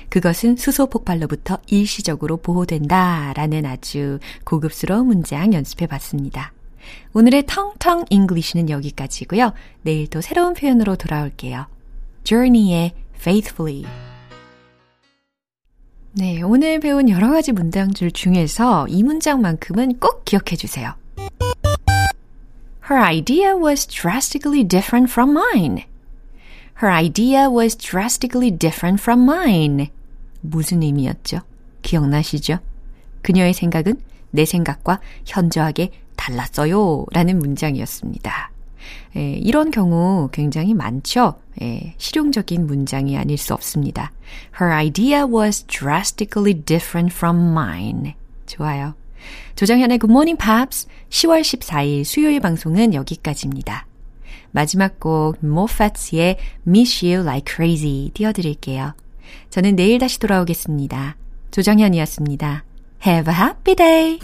그것은 0.09 0.55
수소 0.55 0.87
폭발로부터 0.87 1.57
일시적으로 1.67 2.37
보호된다 2.37 3.33
라는 3.35 3.65
아주 3.65 4.19
고급스러운 4.45 5.07
문장 5.07 5.53
연습해 5.53 5.87
봤습니다. 5.87 6.53
오늘의 7.13 7.43
텅텅 7.47 8.05
English는 8.09 8.69
여기까지고요. 8.69 9.53
내일 9.83 10.07
또 10.07 10.21
새로운 10.21 10.53
표현으로 10.53 10.95
돌아올게요. 10.95 11.67
Journey의 12.23 12.93
Faithfully. 13.15 13.85
네, 16.13 16.41
오늘 16.41 16.79
배운 16.79 17.09
여러 17.09 17.29
가지 17.29 17.51
문장들 17.51 18.11
중에서 18.11 18.87
이 18.87 19.03
문장만큼은 19.03 19.99
꼭 19.99 20.23
기억해 20.23 20.55
주세요. 20.55 20.93
Her 22.89 23.03
idea 23.03 23.53
was 23.53 23.85
drastically 23.87 24.63
different 24.63 25.11
from 25.11 25.31
mine. 25.31 25.85
Her 26.81 26.93
idea 26.93 27.49
was 27.49 27.75
drastically 27.75 28.51
different 28.51 29.01
from 29.01 29.23
mine. 29.23 29.89
무슨 30.41 30.83
의미였죠? 30.83 31.41
기억나시죠? 31.81 32.59
그녀의 33.21 33.53
생각은 33.53 33.99
내 34.35 34.45
생각과 34.45 34.99
현저하게 35.25 35.91
달랐어요. 36.15 37.05
라는 37.11 37.39
문장이었습니다. 37.39 38.51
예, 39.15 39.31
이런 39.33 39.71
경우 39.71 40.29
굉장히 40.31 40.73
많죠? 40.73 41.35
예, 41.61 41.95
실용적인 41.97 42.67
문장이 42.67 43.17
아닐 43.17 43.37
수 43.37 43.53
없습니다. 43.53 44.11
Her 44.61 44.73
idea 44.73 45.23
was 45.23 45.63
drastically 45.63 46.53
different 46.53 47.15
from 47.15 47.51
mine. 47.51 48.15
좋아요. 48.45 48.93
조정현의 49.55 49.99
Good 49.99 50.11
Morning 50.11 50.37
Pops 50.37 50.87
10월 51.09 51.41
14일 51.41 52.03
수요일 52.03 52.39
방송은 52.39 52.93
여기까지입니다. 52.93 53.87
마지막 54.51 54.99
곡 54.99 55.37
모파츠의 55.39 56.37
Miss 56.67 57.03
You 57.05 57.21
Like 57.21 57.55
Crazy 57.55 58.11
띄워드릴게요. 58.13 58.93
저는 59.49 59.75
내일 59.75 59.99
다시 59.99 60.19
돌아오겠습니다. 60.19 61.17
조정현이었습니다. 61.51 62.64
Have 62.99 63.27
a 63.27 63.33
happy 63.33 63.75
day! 63.75 64.19